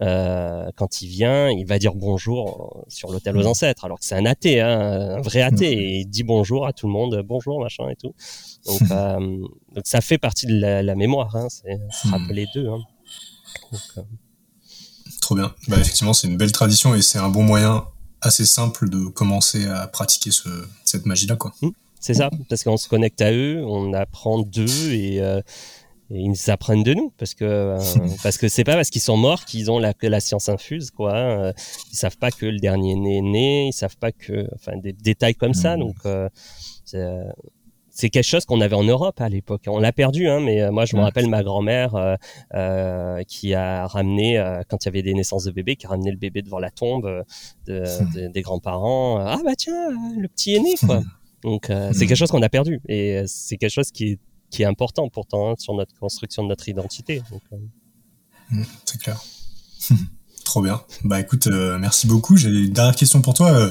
[0.00, 3.46] euh, quand il vient, il va dire bonjour sur l'hôtel aux mmh.
[3.46, 5.78] ancêtres, alors que c'est un athée, hein, un vrai athée, mmh.
[5.78, 8.14] et il dit bonjour à tout le monde, bonjour machin et tout.
[8.66, 9.18] Donc, euh,
[9.74, 12.68] donc ça fait partie de la, la mémoire, hein, c'est se rappeler d'eux.
[12.68, 12.80] Hein.
[13.98, 14.02] Euh.
[15.20, 15.52] Trop bien.
[15.68, 17.86] Bah, effectivement, c'est une belle tradition et c'est un bon moyen
[18.20, 20.48] assez simple de commencer à pratiquer ce,
[20.84, 21.52] cette magie-là, quoi.
[22.00, 25.40] C'est ça, parce qu'on se connecte à eux, on apprend d'eux et, euh,
[26.14, 27.78] ils apprennent de nous, parce que euh,
[28.22, 31.16] parce que c'est pas parce qu'ils sont morts qu'ils ont la, la science infuse, quoi.
[31.16, 31.52] Hein.
[31.92, 34.92] Ils savent pas que le dernier né est né, ils savent pas que, enfin, des
[34.92, 35.76] détails comme ça.
[35.76, 36.28] Donc euh,
[37.94, 39.62] c'est quelque chose qu'on avait en Europe à l'époque.
[39.66, 42.16] On l'a perdu, hein, mais moi je me rappelle ma grand-mère
[43.28, 46.16] qui a ramené, quand il y avait des naissances de bébés, qui a ramené le
[46.16, 47.24] bébé devant la tombe
[47.66, 49.18] de, des grands-parents.
[49.18, 51.02] Ah bah tiens, le petit est né, quoi.
[51.42, 54.18] Donc euh, c'est quelque chose qu'on a perdu et euh, c'est quelque chose qui est,
[54.52, 57.22] qui est important pourtant hein, sur notre construction de notre identité.
[57.52, 57.56] Euh.
[58.50, 59.20] Mmh, c'est clair.
[60.44, 60.82] Trop bien.
[61.04, 62.36] Bah écoute, merci beaucoup.
[62.36, 63.70] J'ai une dernière question pour toi.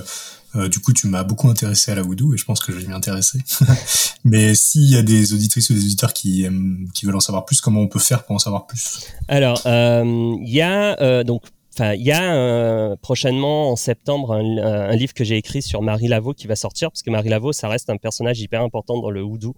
[0.70, 2.88] du coup, tu m'as beaucoup intéressé à la voodoo et je pense que je vais
[2.88, 3.40] m'y intéresser.
[4.24, 6.48] Mais s'il y a des auditrices ou des auditeurs qui,
[6.96, 9.02] qui veulent en savoir plus, comment on peut faire pour en savoir plus?
[9.28, 11.44] Alors, il y a donc
[11.74, 16.10] Enfin, il y a euh, prochainement en septembre un, livre que j'ai écrit sur Marie
[16.10, 19.10] Laveau qui va sortir parce que Marie Laveau, ça reste un personnage hyper important dans
[19.10, 19.54] le houdou.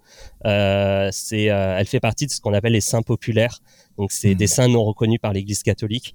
[0.46, 3.58] Euh, c'est, euh, elle fait partie de ce qu'on appelle les saints populaires.
[3.98, 4.38] Donc, c'est mmh.
[4.38, 6.14] des saints non reconnus par l'Église catholique.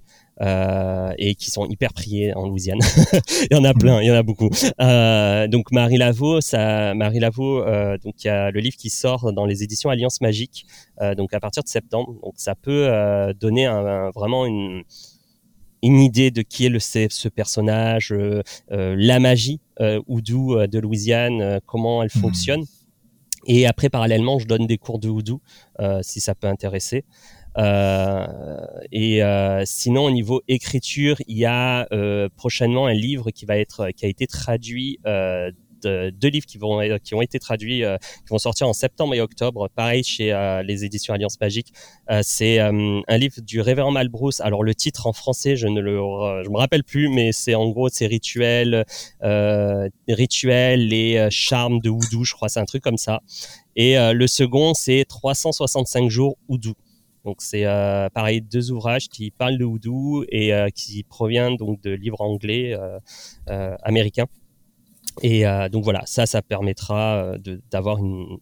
[1.18, 2.80] et qui sont hyper priés en Louisiane.
[3.50, 4.48] il y en a plein, il y en a beaucoup.
[4.48, 7.62] donc Marie Laveau, ça, Marie Laveau,
[8.02, 10.64] donc il y a le livre qui sort dans les éditions Alliance Magique,
[11.18, 12.14] donc à partir de septembre.
[12.22, 12.88] Donc ça peut
[13.38, 14.82] donner un, vraiment une
[15.82, 20.78] une idée de qui est le ce personnage, euh, euh, la magie euh, Oudou de
[20.78, 22.20] Louisiane, comment elle hmm.
[22.20, 22.64] fonctionne.
[23.46, 25.40] Et après, parallèlement, je donne des cours de Oudou,
[26.02, 27.04] si ça peut intéresser.
[27.56, 29.22] et
[29.64, 31.88] sinon, au niveau écriture, il y a
[32.36, 34.98] prochainement un livre qui va être, qui a été traduit
[35.86, 39.20] deux livres qui vont qui ont été traduits, euh, qui vont sortir en septembre et
[39.20, 39.68] octobre.
[39.74, 41.72] Pareil chez euh, les éditions Alliance Magique.
[42.10, 44.40] Euh, c'est un livre du Révérend Malbrousse.
[44.40, 45.96] Alors le titre en français, je ne le,
[46.44, 48.84] je me rappelle plus, mais c'est en gros c'est rituels,
[50.08, 53.20] rituels et charmes de Houdou, je crois, c'est un truc comme ça.
[53.76, 56.74] Et le second, c'est 365 jours Houdou.
[57.24, 57.64] Donc c'est
[58.14, 62.76] pareil deux ouvrages qui parlent de Houdou et qui proviennent donc de livres anglais
[63.82, 64.26] américains.
[65.22, 67.38] Et euh, donc voilà, ça, ça permettra euh,
[67.70, 68.38] d'avoir une,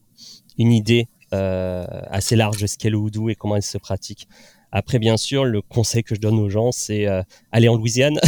[0.58, 4.28] une, idée euh, assez large de ce qu'est le houdou et comment il se pratique.
[4.70, 8.18] Après, bien sûr, le conseil que je donne aux gens, c'est euh, aller en Louisiane.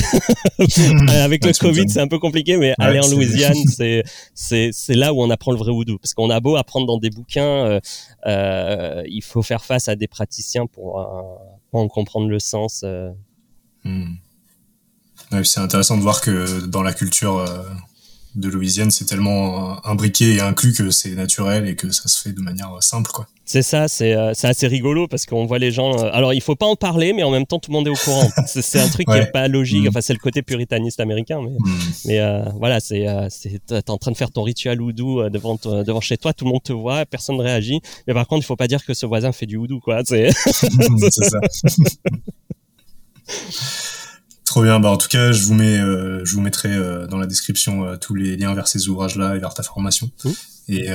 [1.08, 5.22] Avec le Covid, c'est un peu compliqué, mais aller en Louisiane, c'est c'est là où
[5.22, 5.98] on apprend le vrai voodoo.
[5.98, 7.80] Parce qu'on a beau apprendre dans des bouquins, euh,
[8.26, 11.06] euh, il faut faire face à des praticiens pour,
[11.70, 12.84] pour en comprendre le sens.
[13.84, 14.12] Hmm.
[15.42, 17.46] c'est intéressant de voir que dans la culture
[18.34, 22.32] de Louisiane, c'est tellement imbriqué et inclus que c'est naturel et que ça se fait
[22.32, 23.26] de manière simple, quoi.
[23.52, 25.98] C'est ça, c'est euh, assez rigolo parce qu'on voit les gens.
[25.98, 27.90] Euh, alors, il faut pas en parler, mais en même temps, tout le monde est
[27.90, 28.30] au courant.
[28.46, 29.86] c'est un truc qui est pas logique.
[29.86, 29.88] Mm.
[29.88, 31.78] Enfin, c'est le côté puritaniste américain, mais, mm.
[32.04, 33.06] mais euh, voilà, c'est
[33.66, 36.62] t'es en train de faire ton rituel houdou devant devant chez toi, tout le monde
[36.62, 37.80] te voit, personne ne réagit.
[38.06, 40.02] Mais par contre, il faut pas dire que ce voisin fait du houdou, quoi.
[40.04, 40.30] C'est
[41.10, 41.40] ça.
[44.50, 44.80] Trop bien.
[44.80, 47.84] Bah, en tout cas, je vous mets, euh, je vous mettrai euh, dans la description
[47.84, 50.10] euh, tous les liens vers ces ouvrages-là et vers ta formation.
[50.24, 50.30] Mmh.
[50.68, 50.86] Et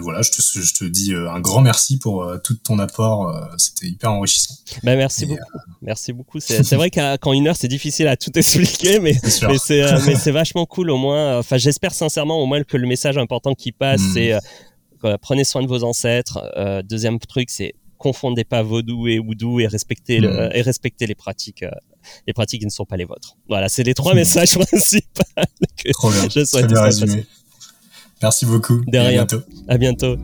[0.00, 3.48] voilà, je te, je te dis un grand merci pour tout ton apport.
[3.56, 4.54] C'était hyper enrichissant.
[4.82, 5.42] Bah, merci beaucoup.
[5.80, 6.40] Merci beaucoup.
[6.40, 9.16] C'est vrai qu'en une heure, c'est difficile à tout expliquer, mais
[9.48, 9.58] mais
[10.16, 11.38] c'est vachement cool au moins.
[11.38, 14.12] Enfin, j'espère sincèrement au moins que le message important qui passe, mmh.
[14.14, 16.40] c'est prenez soin de vos ancêtres.
[16.84, 20.50] deuxième truc, c'est confondez pas vaudou et oudou et respectez le, mmh.
[20.54, 21.64] et respectez les pratiques
[22.26, 23.36] les pratiques qui ne sont pas les vôtres.
[23.48, 25.22] Voilà, c'est les trois messages principaux
[25.76, 26.28] que Trop bien.
[26.28, 26.66] je souhaite.
[26.66, 27.26] bien résumé.
[28.22, 28.82] Merci beaucoup.
[28.86, 29.40] De À bientôt.
[29.68, 30.16] À bientôt.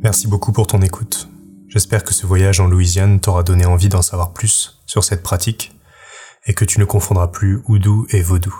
[0.00, 1.28] Merci beaucoup pour ton écoute.
[1.68, 5.72] J'espère que ce voyage en Louisiane t'aura donné envie d'en savoir plus sur cette pratique
[6.46, 8.54] et que tu ne confondras plus oudou et vaudou.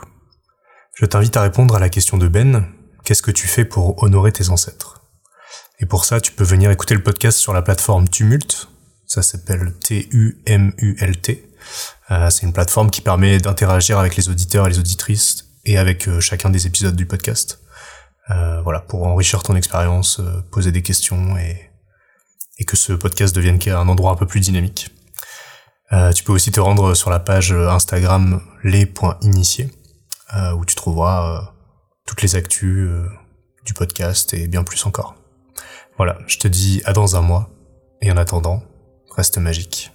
[0.94, 2.66] Je t'invite à répondre à la question de Ben,
[3.08, 5.00] qu'est-ce que tu fais pour honorer tes ancêtres?
[5.80, 8.68] Et pour ça, tu peux venir écouter le podcast sur la plateforme Tumult.
[9.06, 11.50] Ça s'appelle T-U-M-U-L-T.
[12.10, 16.06] Euh, c'est une plateforme qui permet d'interagir avec les auditeurs et les auditrices et avec
[16.06, 17.60] euh, chacun des épisodes du podcast.
[18.28, 21.70] Euh, voilà, pour enrichir ton expérience, poser des questions et,
[22.58, 24.90] et que ce podcast devienne un endroit un peu plus dynamique.
[26.14, 29.70] tu peux aussi te rendre sur la page Instagram les.initiés
[30.54, 31.54] où tu trouveras
[32.08, 32.88] toutes les actus
[33.66, 35.14] du podcast et bien plus encore.
[35.98, 37.50] Voilà, je te dis à dans un mois,
[38.00, 38.62] et en attendant,
[39.14, 39.92] reste magique.